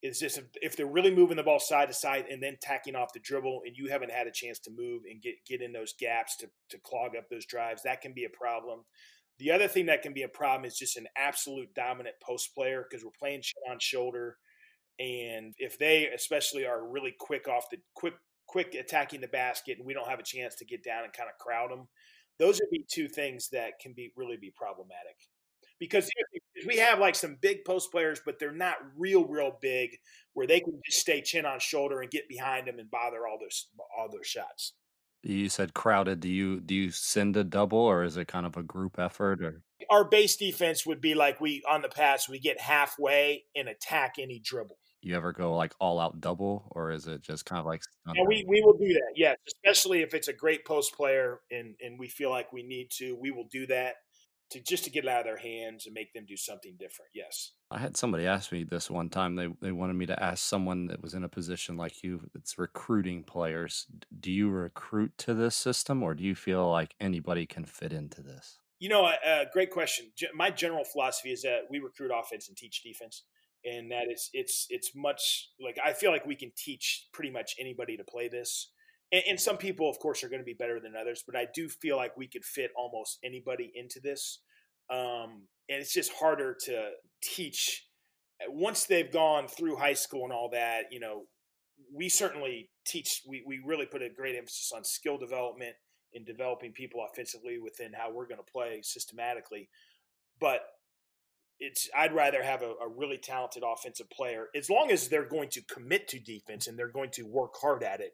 Is 0.02 0.20
just 0.20 0.38
if, 0.38 0.44
if 0.60 0.76
they're 0.76 0.86
really 0.86 1.14
moving 1.14 1.36
the 1.36 1.42
ball 1.42 1.58
side 1.58 1.88
to 1.88 1.94
side 1.94 2.26
and 2.30 2.40
then 2.40 2.58
tacking 2.60 2.94
off 2.94 3.14
the 3.14 3.18
dribble, 3.18 3.62
and 3.66 3.76
you 3.76 3.88
haven't 3.88 4.12
had 4.12 4.26
a 4.26 4.32
chance 4.32 4.58
to 4.60 4.70
move 4.70 5.02
and 5.10 5.22
get 5.22 5.34
get 5.46 5.62
in 5.62 5.72
those 5.72 5.94
gaps 5.98 6.36
to 6.38 6.48
to 6.68 6.78
clog 6.78 7.16
up 7.16 7.28
those 7.28 7.46
drives, 7.46 7.82
that 7.82 8.02
can 8.02 8.12
be 8.12 8.24
a 8.24 8.28
problem. 8.28 8.84
The 9.38 9.50
other 9.50 9.68
thing 9.68 9.86
that 9.86 10.02
can 10.02 10.14
be 10.14 10.22
a 10.22 10.28
problem 10.28 10.64
is 10.64 10.78
just 10.78 10.96
an 10.96 11.06
absolute 11.16 11.74
dominant 11.74 12.16
post 12.22 12.54
player 12.54 12.86
because 12.88 13.04
we're 13.04 13.10
playing 13.18 13.42
chin 13.42 13.62
on 13.70 13.78
shoulder, 13.78 14.38
and 14.98 15.54
if 15.58 15.78
they 15.78 16.08
especially 16.08 16.64
are 16.64 16.86
really 16.86 17.14
quick 17.18 17.48
off 17.48 17.68
the 17.70 17.78
quick 17.94 18.14
quick 18.46 18.74
attacking 18.74 19.20
the 19.20 19.28
basket, 19.28 19.78
and 19.78 19.86
we 19.86 19.92
don't 19.92 20.08
have 20.08 20.20
a 20.20 20.24
chance 20.24 20.54
to 20.56 20.64
get 20.64 20.84
down 20.84 21.04
and 21.04 21.12
kind 21.12 21.28
of 21.28 21.38
crowd 21.38 21.70
them, 21.70 21.88
those 22.38 22.60
would 22.60 22.70
be 22.70 22.84
two 22.90 23.08
things 23.08 23.48
that 23.50 23.78
can 23.80 23.92
be 23.92 24.12
really 24.16 24.36
be 24.36 24.52
problematic 24.56 25.16
because 25.78 26.08
we 26.66 26.78
have 26.78 26.98
like 26.98 27.14
some 27.14 27.36
big 27.40 27.64
post 27.64 27.90
players, 27.90 28.20
but 28.24 28.38
they're 28.38 28.52
not 28.52 28.76
real, 28.96 29.26
real 29.26 29.58
big, 29.60 29.90
where 30.32 30.46
they 30.46 30.60
can 30.60 30.80
just 30.84 31.00
stay 31.00 31.20
chin 31.20 31.44
on 31.44 31.58
shoulder 31.60 32.00
and 32.00 32.10
get 32.10 32.28
behind 32.28 32.66
them 32.66 32.78
and 32.78 32.90
bother 32.90 33.26
all 33.26 33.38
those 33.38 33.68
all 33.96 34.08
those 34.10 34.26
shots. 34.26 34.72
You 35.32 35.48
said 35.48 35.74
crowded 35.74 36.20
do 36.20 36.28
you 36.28 36.60
do 36.60 36.74
you 36.74 36.90
send 36.90 37.36
a 37.36 37.44
double 37.44 37.78
or 37.78 38.04
is 38.04 38.16
it 38.16 38.28
kind 38.28 38.46
of 38.46 38.56
a 38.56 38.62
group 38.62 38.98
effort 38.98 39.42
or? 39.42 39.62
Our 39.90 40.04
base 40.04 40.36
defense 40.36 40.86
would 40.86 41.00
be 41.00 41.14
like 41.14 41.40
we 41.40 41.62
on 41.68 41.82
the 41.82 41.88
pass, 41.88 42.28
we 42.28 42.38
get 42.38 42.60
halfway 42.60 43.44
and 43.54 43.68
attack 43.68 44.14
any 44.18 44.40
dribble. 44.42 44.78
you 45.02 45.14
ever 45.14 45.32
go 45.32 45.54
like 45.54 45.74
all 45.78 46.00
out 46.00 46.20
double 46.20 46.68
or 46.72 46.90
is 46.90 47.06
it 47.06 47.22
just 47.22 47.44
kind 47.44 47.60
of 47.60 47.66
like 47.66 47.82
Yeah, 48.14 48.24
we, 48.26 48.44
we 48.48 48.62
will 48.62 48.76
do 48.76 48.92
that, 48.94 49.12
yes, 49.14 49.36
especially 49.46 50.02
if 50.02 50.14
it's 50.14 50.28
a 50.28 50.32
great 50.32 50.64
post 50.64 50.94
player 50.94 51.40
and 51.50 51.74
and 51.80 51.98
we 51.98 52.08
feel 52.08 52.30
like 52.30 52.52
we 52.52 52.62
need 52.62 52.90
to, 52.98 53.16
we 53.20 53.30
will 53.30 53.48
do 53.50 53.66
that 53.66 53.96
to 54.50 54.60
just 54.60 54.84
to 54.84 54.90
get 54.90 55.04
it 55.04 55.10
out 55.10 55.20
of 55.20 55.26
their 55.26 55.36
hands 55.36 55.86
and 55.86 55.94
make 55.94 56.12
them 56.12 56.24
do 56.26 56.36
something 56.36 56.76
different. 56.78 57.10
Yes. 57.14 57.52
I 57.70 57.78
had 57.78 57.96
somebody 57.96 58.26
ask 58.26 58.52
me 58.52 58.64
this 58.64 58.90
one 58.90 59.08
time. 59.08 59.34
They 59.34 59.48
they 59.60 59.72
wanted 59.72 59.94
me 59.94 60.06
to 60.06 60.22
ask 60.22 60.44
someone 60.44 60.86
that 60.86 61.02
was 61.02 61.14
in 61.14 61.24
a 61.24 61.28
position 61.28 61.76
like 61.76 62.02
you 62.02 62.20
that's 62.32 62.58
recruiting 62.58 63.24
players. 63.24 63.86
Do 64.20 64.30
you 64.30 64.48
recruit 64.48 65.18
to 65.18 65.34
this 65.34 65.56
system, 65.56 66.02
or 66.02 66.14
do 66.14 66.22
you 66.22 66.34
feel 66.34 66.70
like 66.70 66.94
anybody 67.00 67.46
can 67.46 67.64
fit 67.64 67.92
into 67.92 68.22
this? 68.22 68.58
You 68.78 68.88
know, 68.90 69.06
uh, 69.06 69.44
great 69.52 69.70
question. 69.70 70.12
My 70.34 70.50
general 70.50 70.84
philosophy 70.84 71.32
is 71.32 71.42
that 71.42 71.62
we 71.70 71.78
recruit 71.78 72.12
offense 72.14 72.48
and 72.48 72.56
teach 72.56 72.82
defense, 72.82 73.24
and 73.64 73.90
that 73.90 74.04
is 74.12 74.30
it's 74.32 74.66
it's 74.70 74.92
much 74.94 75.50
like 75.60 75.78
I 75.84 75.92
feel 75.92 76.12
like 76.12 76.26
we 76.26 76.36
can 76.36 76.52
teach 76.56 77.08
pretty 77.12 77.30
much 77.30 77.56
anybody 77.58 77.96
to 77.96 78.04
play 78.04 78.28
this. 78.28 78.70
And, 79.12 79.22
and 79.30 79.40
some 79.40 79.56
people, 79.56 79.88
of 79.88 79.98
course, 79.98 80.22
are 80.24 80.28
going 80.28 80.40
to 80.40 80.44
be 80.44 80.54
better 80.54 80.80
than 80.80 80.94
others, 81.00 81.22
but 81.26 81.36
I 81.36 81.46
do 81.54 81.68
feel 81.68 81.96
like 81.96 82.16
we 82.16 82.28
could 82.28 82.44
fit 82.44 82.70
almost 82.76 83.18
anybody 83.24 83.72
into 83.74 84.00
this. 84.00 84.40
Um, 84.90 85.48
and 85.68 85.80
it's 85.80 85.92
just 85.92 86.12
harder 86.12 86.56
to 86.66 86.90
teach 87.22 87.86
once 88.48 88.84
they've 88.84 89.10
gone 89.10 89.48
through 89.48 89.76
high 89.76 89.94
school 89.94 90.24
and 90.24 90.32
all 90.32 90.50
that. 90.50 90.84
You 90.90 91.00
know, 91.00 91.22
we 91.92 92.08
certainly 92.08 92.70
teach. 92.84 93.22
We 93.28 93.42
we 93.46 93.60
really 93.64 93.86
put 93.86 94.02
a 94.02 94.08
great 94.08 94.36
emphasis 94.36 94.72
on 94.74 94.84
skill 94.84 95.18
development 95.18 95.74
in 96.12 96.24
developing 96.24 96.72
people 96.72 97.04
offensively 97.10 97.58
within 97.58 97.92
how 97.92 98.12
we're 98.12 98.26
going 98.26 98.38
to 98.38 98.52
play 98.52 98.80
systematically. 98.82 99.68
But 100.40 100.60
it's 101.58 101.88
I'd 101.96 102.14
rather 102.14 102.42
have 102.42 102.62
a, 102.62 102.72
a, 102.82 102.88
really 102.88 103.16
talented 103.16 103.62
offensive 103.66 104.10
player 104.10 104.48
as 104.54 104.68
long 104.68 104.90
as 104.90 105.08
they're 105.08 105.28
going 105.28 105.48
to 105.50 105.62
commit 105.62 106.06
to 106.08 106.18
defense 106.18 106.66
and 106.66 106.78
they're 106.78 106.88
going 106.88 107.10
to 107.12 107.22
work 107.22 107.54
hard 107.60 107.82
at 107.82 108.00
it 108.00 108.12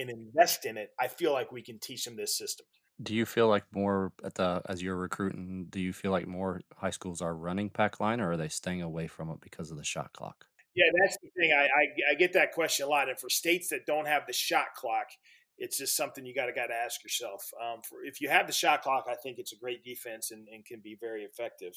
and 0.00 0.10
invest 0.10 0.66
in 0.66 0.76
it. 0.76 0.90
I 0.98 1.08
feel 1.08 1.32
like 1.32 1.52
we 1.52 1.62
can 1.62 1.78
teach 1.78 2.04
them 2.04 2.16
this 2.16 2.36
system. 2.36 2.66
Do 3.02 3.14
you 3.14 3.24
feel 3.24 3.48
like 3.48 3.64
more 3.72 4.12
at 4.24 4.34
the 4.34 4.62
as 4.66 4.82
you're 4.82 4.96
recruiting? 4.96 5.66
Do 5.70 5.80
you 5.80 5.92
feel 5.92 6.10
like 6.10 6.26
more 6.26 6.60
high 6.76 6.90
schools 6.90 7.22
are 7.22 7.34
running 7.34 7.70
pack 7.70 7.98
line, 8.00 8.20
or 8.20 8.32
are 8.32 8.36
they 8.36 8.48
staying 8.48 8.82
away 8.82 9.06
from 9.06 9.30
it 9.30 9.40
because 9.40 9.70
of 9.70 9.78
the 9.78 9.84
shot 9.84 10.12
clock? 10.12 10.44
Yeah, 10.74 10.84
that's 11.00 11.16
the 11.22 11.30
thing. 11.36 11.52
I, 11.52 11.64
I, 11.64 12.12
I 12.12 12.14
get 12.14 12.32
that 12.34 12.52
question 12.52 12.86
a 12.86 12.88
lot, 12.88 13.08
and 13.08 13.18
for 13.18 13.28
states 13.28 13.70
that 13.70 13.86
don't 13.86 14.06
have 14.06 14.26
the 14.26 14.32
shot 14.32 14.74
clock, 14.76 15.06
it's 15.58 15.78
just 15.78 15.96
something 15.96 16.24
you 16.24 16.34
got 16.34 16.46
to 16.46 16.52
got 16.52 16.66
to 16.66 16.74
ask 16.74 17.02
yourself. 17.02 17.50
Um, 17.60 17.80
for, 17.88 18.04
if 18.04 18.20
you 18.20 18.28
have 18.28 18.46
the 18.46 18.52
shot 18.52 18.82
clock, 18.82 19.06
I 19.08 19.14
think 19.14 19.38
it's 19.38 19.52
a 19.52 19.58
great 19.58 19.82
defense 19.82 20.30
and, 20.30 20.46
and 20.48 20.64
can 20.64 20.80
be 20.80 20.96
very 21.00 21.24
effective. 21.24 21.72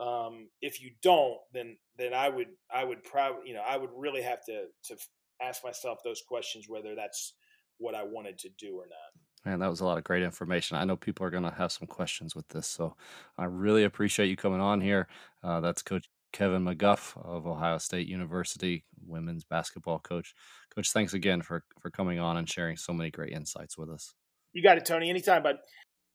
Um, 0.00 0.48
if 0.60 0.80
you 0.80 0.92
don't, 1.02 1.38
then 1.52 1.76
then 1.96 2.14
I 2.14 2.28
would 2.28 2.48
I 2.70 2.84
would 2.84 3.04
probably 3.04 3.48
you 3.48 3.54
know 3.54 3.64
I 3.66 3.76
would 3.76 3.90
really 3.94 4.22
have 4.22 4.44
to 4.46 4.66
to 4.84 4.96
ask 5.42 5.64
myself 5.64 5.98
those 6.04 6.22
questions 6.26 6.66
whether 6.68 6.94
that's 6.94 7.34
what 7.78 7.94
I 7.94 8.02
wanted 8.02 8.38
to 8.38 8.48
do 8.50 8.76
or 8.76 8.86
not. 8.86 9.48
Man, 9.48 9.60
that 9.60 9.70
was 9.70 9.80
a 9.80 9.84
lot 9.84 9.98
of 9.98 10.04
great 10.04 10.22
information. 10.22 10.76
I 10.76 10.84
know 10.84 10.96
people 10.96 11.24
are 11.24 11.30
going 11.30 11.44
to 11.44 11.50
have 11.50 11.72
some 11.72 11.86
questions 11.86 12.34
with 12.34 12.48
this, 12.48 12.66
so 12.66 12.96
I 13.36 13.44
really 13.44 13.84
appreciate 13.84 14.28
you 14.28 14.36
coming 14.36 14.60
on 14.60 14.80
here. 14.80 15.08
Uh, 15.42 15.60
that's 15.60 15.82
Coach 15.82 16.08
Kevin 16.32 16.64
McGuff 16.64 17.16
of 17.24 17.46
Ohio 17.46 17.78
State 17.78 18.08
University, 18.08 18.84
women's 19.06 19.44
basketball 19.44 19.98
coach. 19.98 20.34
Coach, 20.74 20.92
thanks 20.92 21.14
again 21.14 21.40
for 21.40 21.64
for 21.80 21.90
coming 21.90 22.18
on 22.18 22.36
and 22.36 22.48
sharing 22.48 22.76
so 22.76 22.92
many 22.92 23.10
great 23.10 23.32
insights 23.32 23.78
with 23.78 23.88
us. 23.90 24.14
You 24.52 24.62
got 24.62 24.76
it, 24.76 24.84
Tony. 24.84 25.08
Anytime, 25.08 25.42
bud. 25.42 25.56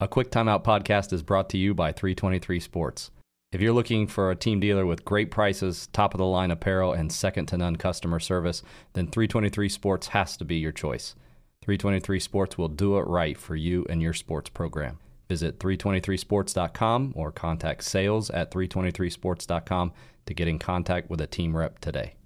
A 0.00 0.08
quick 0.08 0.30
timeout 0.30 0.64
podcast 0.64 1.12
is 1.12 1.22
brought 1.22 1.48
to 1.50 1.58
you 1.58 1.72
by 1.72 1.92
323 1.92 2.60
Sports. 2.60 3.10
If 3.52 3.60
you're 3.60 3.72
looking 3.72 4.08
for 4.08 4.30
a 4.30 4.36
team 4.36 4.58
dealer 4.58 4.84
with 4.84 5.04
great 5.04 5.30
prices, 5.30 5.86
top 5.92 6.12
of 6.12 6.18
the 6.18 6.26
line 6.26 6.50
apparel, 6.50 6.92
and 6.92 7.12
second 7.12 7.46
to 7.46 7.56
none 7.56 7.76
customer 7.76 8.18
service, 8.18 8.62
then 8.94 9.06
323 9.06 9.68
Sports 9.68 10.08
has 10.08 10.36
to 10.36 10.44
be 10.44 10.56
your 10.56 10.72
choice. 10.72 11.14
323 11.64 12.20
Sports 12.20 12.58
will 12.58 12.68
do 12.68 12.98
it 12.98 13.06
right 13.06 13.38
for 13.38 13.56
you 13.56 13.86
and 13.88 14.02
your 14.02 14.12
sports 14.12 14.50
program. 14.50 14.98
Visit 15.30 15.58
323sports.com 15.58 17.14
or 17.16 17.32
contact 17.32 17.84
sales 17.84 18.28
at 18.28 18.50
323sports.com 18.50 19.92
to 20.26 20.34
get 20.34 20.46
in 20.46 20.58
contact 20.58 21.08
with 21.08 21.22
a 21.22 21.26
team 21.26 21.56
rep 21.56 21.78
today. 21.78 22.16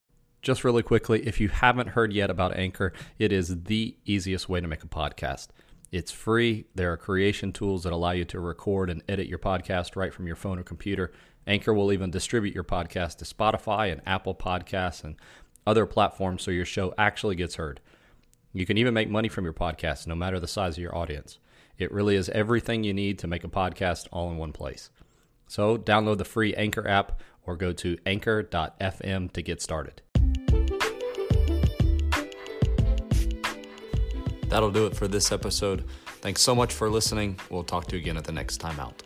Just 0.43 0.65
really 0.65 0.83
quickly, 0.83 1.25
if 1.25 1.39
you 1.39 1.49
haven't 1.51 1.91
heard 1.91 2.13
yet 2.13 2.31
about 2.31 2.57
Anchor, 2.57 2.93
it 3.21 3.31
is 3.31 3.63
the 3.63 3.97
easiest 4.05 4.49
way 4.49 4.61
to 4.61 4.67
make 4.67 4.83
a 4.83 4.89
podcast. 4.89 5.49
It's 5.93 6.11
free. 6.11 6.67
There 6.75 6.93
are 6.93 6.97
creation 6.97 7.53
tools 7.53 7.85
that 7.85 7.93
allow 7.93 8.11
you 8.11 8.25
to 8.25 8.41
record 8.41 8.91
and 8.91 9.05
edit 9.09 9.29
your 9.29 9.39
podcast 9.39 9.95
right 9.95 10.13
from 10.13 10.27
your 10.27 10.37
phone 10.37 10.59
or 10.59 10.65
computer. 10.65 11.13
Anchor 11.47 11.73
will 11.73 11.93
even 11.93 12.11
distribute 12.11 12.57
your 12.57 12.65
podcast 12.65 13.19
to 13.19 13.25
Spotify 13.25 13.93
and 13.93 14.03
Apple 14.05 14.35
Podcasts 14.35 15.05
and 15.05 15.15
other 15.65 15.87
platforms 15.87 16.43
so 16.43 16.51
your 16.51 16.65
show 16.65 16.93
actually 16.99 17.37
gets 17.37 17.55
heard. 17.55 17.81
You 18.59 18.67
can 18.67 18.77
even 18.77 18.93
make 18.93 19.09
money 19.09 19.29
from 19.29 19.45
your 19.45 19.53
podcast, 19.53 20.09
no 20.09 20.17
matter 20.17 20.41
the 20.41 20.49
size 20.49 20.77
of 20.77 20.83
your 20.83 20.93
audience. 20.93 21.39
It 21.79 21.93
really 21.93 22.17
is 22.17 22.29
everything 22.31 22.83
you 22.83 22.93
need 22.93 23.21
to 23.21 23.29
make 23.29 23.45
a 23.45 23.49
podcast 23.49 24.09
all 24.11 24.33
in 24.33 24.37
one 24.37 24.53
place. 24.53 24.91
So, 25.47 25.79
download 25.79 26.19
the 26.19 26.25
free 26.25 26.57
Anchor 26.57 26.89
app 26.89 27.21
or 27.47 27.55
go 27.55 27.73
to 27.75 27.97
anchor.fm 28.05 29.31
to 29.31 29.43
get 29.43 29.63
started. 29.63 30.03
That'll 34.49 34.73
do 34.73 34.87
it 34.87 34.97
for 34.97 35.07
this 35.07 35.31
episode. 35.31 35.85
Thanks 36.21 36.41
so 36.41 36.53
much 36.53 36.75
for 36.75 36.91
listening. 36.91 37.39
We'll 37.51 37.63
talk 37.63 37.87
to 37.87 37.97
you 37.97 38.03
again 38.03 38.17
at 38.17 38.25
the 38.25 38.33
next 38.33 38.57
time 38.57 38.81
out. 38.81 39.05